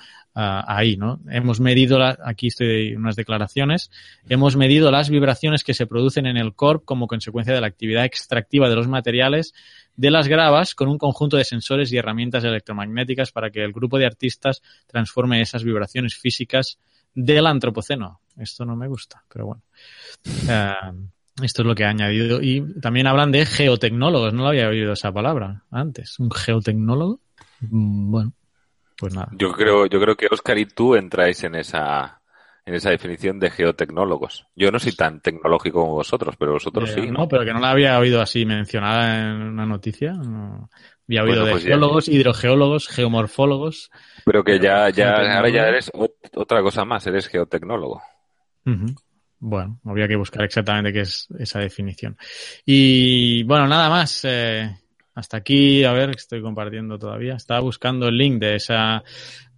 ahí, 0.67 0.97
¿no? 0.97 1.21
Hemos 1.29 1.61
medido, 1.61 1.99
la, 1.99 2.17
aquí 2.25 2.47
estoy 2.47 2.95
unas 2.95 3.17
declaraciones, 3.17 3.91
hemos 4.29 4.57
medido 4.57 4.91
las 4.91 5.11
vibraciones 5.11 5.65
que 5.65 5.75
se 5.75 5.87
producen 5.87 6.27
en 6.27 6.37
el 6.37 6.55
corp 6.55 6.85
como 6.85 7.09
consecuencia 7.09 7.53
de 7.53 7.61
la 7.61 7.67
actividad 7.67 8.05
extractiva 8.05 8.69
de 8.69 8.77
los 8.77 8.89
materiales 8.89 9.53
de 9.97 10.11
las 10.11 10.29
gravas 10.29 10.75
con 10.75 10.89
un 10.89 10.99
conjunto 10.99 11.37
de 11.37 11.45
sensores 11.45 11.93
y 11.93 11.97
herramientas 11.97 12.45
electromagnéticas 12.45 13.31
para 13.31 13.51
que 13.51 13.63
el 13.63 13.73
grupo 13.73 13.99
de 13.99 14.07
artistas 14.07 14.63
transforme 14.87 15.41
esas 15.41 15.63
vibraciones 15.63 16.17
físicas 16.17 16.79
del 17.15 17.47
antropoceno. 17.47 18.21
Esto 18.37 18.65
no 18.65 18.75
me 18.75 18.89
gusta, 18.89 19.23
pero 19.29 19.47
bueno. 19.47 19.63
Uh, 20.27 21.07
esto 21.43 21.63
es 21.63 21.67
lo 21.67 21.75
que 21.75 21.85
ha 21.85 21.91
añadido. 21.91 22.41
Y 22.41 22.63
también 22.81 23.07
hablan 23.07 23.33
de 23.33 23.47
geotecnólogos. 23.47 24.33
No 24.33 24.43
lo 24.43 24.49
había 24.49 24.69
oído 24.69 24.93
esa 24.93 25.13
palabra 25.13 25.65
antes. 25.71 26.19
¿Un 26.21 26.31
geotecnólogo? 26.31 27.21
Mm, 27.61 28.11
bueno, 28.11 28.33
pues 28.99 29.15
nada. 29.15 29.29
Yo 29.33 29.53
creo, 29.53 29.87
yo 29.87 30.01
creo 30.01 30.17
que 30.17 30.29
Oscar 30.31 30.59
y 30.59 30.67
tú 30.67 30.95
entráis 30.95 31.43
en 31.45 31.57
esa, 31.57 32.21
en 32.65 32.75
esa 32.75 32.91
definición 32.91 33.41
de 33.41 33.51
geotecnólogos. 33.51 34.47
Yo 34.55 34.71
no 34.71 34.79
soy 34.79 34.93
tan 34.93 35.21
tecnológico 35.21 35.81
como 35.81 35.95
vosotros, 35.95 36.37
pero 36.39 36.53
vosotros 36.53 36.91
eh, 36.91 37.03
sí. 37.03 37.11
No, 37.11 37.29
pero 37.29 37.45
que 37.45 37.53
no 37.53 37.61
la 37.61 37.71
había 37.71 37.99
oído 37.99 38.21
así 38.21 38.47
mencionada 38.47 39.33
en 39.33 39.43
una 39.43 39.67
noticia. 39.67 40.13
No. 40.13 40.71
Había 41.09 41.23
oído 41.25 41.41
bueno, 41.41 41.51
pues 41.53 41.65
de 41.65 41.71
geólogos, 41.71 42.07
ya. 42.07 42.13
hidrogeólogos, 42.13 42.89
geomorfólogos. 42.89 43.91
Pero 44.25 44.45
que 44.45 44.59
ya, 44.59 44.89
ya, 44.91 45.37
ahora 45.37 45.51
ya 45.51 45.69
eres 45.69 45.91
otra 46.35 46.63
cosa 46.63 46.85
más, 46.85 47.07
eres 47.07 47.29
geotecnólogo. 47.29 48.01
Uh 48.65 48.71
-huh. 48.71 48.97
Bueno, 49.39 49.81
habría 49.85 50.09
que 50.09 50.17
buscar 50.17 50.45
exactamente 50.45 50.93
qué 50.93 51.01
es 51.01 51.27
esa 51.39 51.59
definición. 51.59 52.17
Y 52.65 53.43
bueno, 53.45 53.67
nada 53.67 53.89
más. 53.89 54.21
Eh, 54.25 54.71
hasta 55.15 55.37
aquí, 55.37 55.85
a 55.85 55.93
ver, 55.93 56.11
estoy 56.11 56.43
compartiendo 56.43 56.99
todavía. 56.99 57.35
Estaba 57.35 57.61
buscando 57.61 58.09
el 58.09 58.19
link 58.19 58.41
de 58.41 58.57
esa 58.57 59.03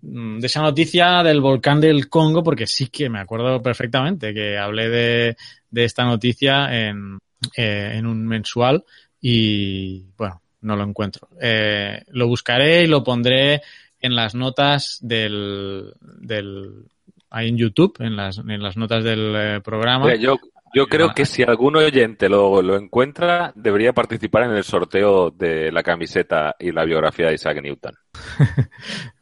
de 0.02 0.46
esa 0.46 0.62
noticia 0.62 1.22
del 1.22 1.40
volcán 1.40 1.80
del 1.80 2.08
Congo, 2.08 2.42
porque 2.42 2.66
sí 2.66 2.88
que 2.88 3.08
me 3.08 3.18
acuerdo 3.18 3.60
perfectamente 3.62 4.32
que 4.32 4.56
hablé 4.56 4.88
de, 4.88 5.36
de 5.70 5.84
esta 5.84 6.04
noticia 6.04 6.68
en, 6.70 7.18
eh, 7.56 7.92
en 7.94 8.06
un 8.06 8.26
mensual 8.26 8.84
y 9.20 10.04
bueno, 10.16 10.42
no 10.60 10.76
lo 10.76 10.84
encuentro. 10.84 11.28
Eh, 11.40 12.02
lo 12.08 12.28
buscaré 12.28 12.82
y 12.82 12.86
lo 12.86 13.02
pondré 13.02 13.62
en 14.00 14.14
las 14.14 14.34
notas 14.34 14.98
del, 15.00 15.92
del 16.00 16.84
ahí 17.30 17.48
en 17.48 17.58
YouTube, 17.58 17.96
en 18.00 18.16
las, 18.16 18.38
en 18.38 18.62
las 18.62 18.76
notas 18.76 19.04
del 19.04 19.34
eh, 19.36 19.60
programa. 19.62 20.06
Mira, 20.06 20.16
yo, 20.16 20.36
yo 20.74 20.86
creo 20.86 21.14
que 21.14 21.24
si 21.24 21.42
algún 21.42 21.76
oyente 21.76 22.28
lo, 22.28 22.60
lo 22.62 22.76
encuentra, 22.76 23.52
debería 23.54 23.92
participar 23.92 24.44
en 24.44 24.56
el 24.56 24.64
sorteo 24.64 25.30
de 25.30 25.72
la 25.72 25.82
camiseta 25.82 26.54
y 26.58 26.72
la 26.72 26.84
biografía 26.84 27.28
de 27.28 27.34
Isaac 27.34 27.62
Newton. 27.62 27.94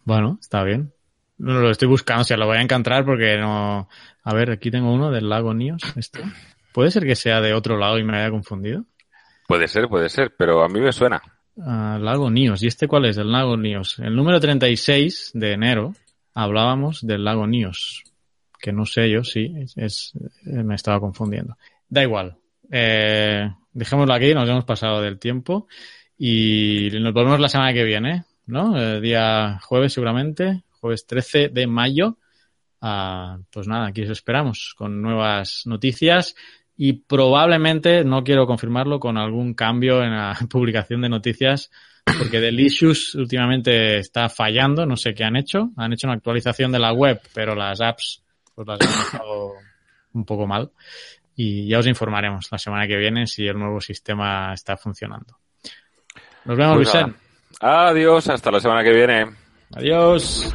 bueno, 0.05 0.38
está 0.40 0.64
bien. 0.64 0.93
No 1.38 1.61
lo 1.61 1.71
estoy 1.71 1.88
buscando, 1.88 2.23
o 2.23 2.25
sea, 2.25 2.37
lo 2.37 2.47
voy 2.47 2.59
a 2.59 2.62
encontrar 2.62 3.05
porque 3.05 3.37
no. 3.38 3.88
A 4.23 4.35
ver, 4.35 4.51
aquí 4.51 4.71
tengo 4.71 4.93
uno 4.93 5.11
del 5.11 5.29
lago 5.29 5.53
Nios. 5.53 5.83
Este. 5.97 6.21
¿Puede 6.73 6.90
ser 6.90 7.05
que 7.05 7.14
sea 7.14 7.40
de 7.40 7.55
otro 7.55 7.77
lado 7.77 7.99
y 7.99 8.05
me 8.05 8.17
haya 8.17 8.31
confundido? 8.31 8.85
Puede 9.47 9.69
ser, 9.69 9.88
puede 9.88 10.09
ser, 10.09 10.35
pero 10.37 10.64
a 10.64 10.69
mí 10.69 10.81
me 10.81 10.93
suena. 10.93 11.23
Uh, 11.57 11.99
lago 11.99 12.31
Nios. 12.31 12.62
¿Y 12.62 12.67
este 12.67 12.88
cuál 12.88 13.05
es? 13.05 13.17
El 13.17 13.31
lago 13.31 13.57
Nios. 13.57 13.99
El 14.01 14.17
número 14.17 14.40
36 14.40 15.33
de 15.35 15.53
enero 15.53 15.95
hablábamos 16.35 17.07
del 17.07 17.25
lago 17.25 17.47
Nios, 17.47 18.03
que 18.61 18.73
no 18.73 18.85
sé 18.85 19.11
yo 19.11 19.25
si 19.25 19.55
es, 19.57 19.77
es, 19.77 20.12
me 20.42 20.75
estaba 20.75 21.01
confundiendo. 21.01 21.57
Da 21.88 22.03
igual. 22.03 22.37
Eh, 22.70 23.49
dejémoslo 23.73 24.12
aquí, 24.14 24.35
nos 24.35 24.49
hemos 24.49 24.64
pasado 24.64 25.01
del 25.01 25.18
tiempo 25.18 25.68
y 26.18 26.90
nos 26.92 27.12
volvemos 27.12 27.40
la 27.40 27.49
semana 27.49 27.73
que 27.73 27.85
viene, 27.85 28.25
¿no? 28.47 28.77
El 28.77 29.01
día 29.01 29.59
jueves 29.62 29.92
seguramente, 29.92 30.62
jueves 30.81 31.07
13 31.07 31.49
de 31.49 31.66
mayo. 31.66 32.18
Uh, 32.81 33.42
pues 33.51 33.66
nada, 33.66 33.87
aquí 33.87 34.03
os 34.03 34.11
esperamos 34.11 34.75
con 34.77 35.01
nuevas 35.01 35.62
noticias 35.64 36.35
y 36.77 36.95
probablemente, 36.95 38.05
no 38.05 38.25
quiero 38.25 38.47
confirmarlo, 38.47 38.99
con 39.01 39.17
algún 39.17 39.55
cambio 39.55 40.03
en 40.03 40.11
la 40.11 40.37
publicación 40.51 41.01
de 41.03 41.09
noticias 41.09 41.71
porque 42.05 42.41
Delicious 42.41 43.15
últimamente 43.15 43.99
está 43.99 44.29
fallando, 44.29 44.85
no 44.87 44.97
sé 44.97 45.15
qué 45.15 45.25
han 45.25 45.37
hecho. 45.37 45.71
Han 45.77 45.93
hecho 45.93 46.07
una 46.07 46.17
actualización 46.17 46.71
de 46.73 46.79
la 46.79 46.93
web, 46.93 47.21
pero 47.33 47.55
las 47.55 47.81
apps 47.81 48.23
pues 48.55 48.69
las 48.69 48.81
han 48.81 48.89
dejado 48.89 49.53
un 50.13 50.25
poco 50.25 50.47
mal. 50.47 50.71
Y 51.35 51.67
ya 51.67 51.79
os 51.79 51.87
informaremos 51.87 52.47
la 52.53 52.59
semana 52.59 52.87
que 52.87 52.97
viene 52.97 53.27
si 53.27 53.47
el 53.47 53.59
nuevo 53.59 53.81
sistema 53.81 54.53
está 54.53 54.77
funcionando. 54.77 55.39
Nos 56.45 56.57
vemos, 56.57 56.77
pues 56.77 56.93
Vicente. 56.93 57.19
Adiós, 57.61 58.29
hasta 58.29 58.51
la 58.51 58.61
semana 58.61 58.85
que 58.85 58.93
viene. 58.93 59.27
Adiós. 59.75 60.55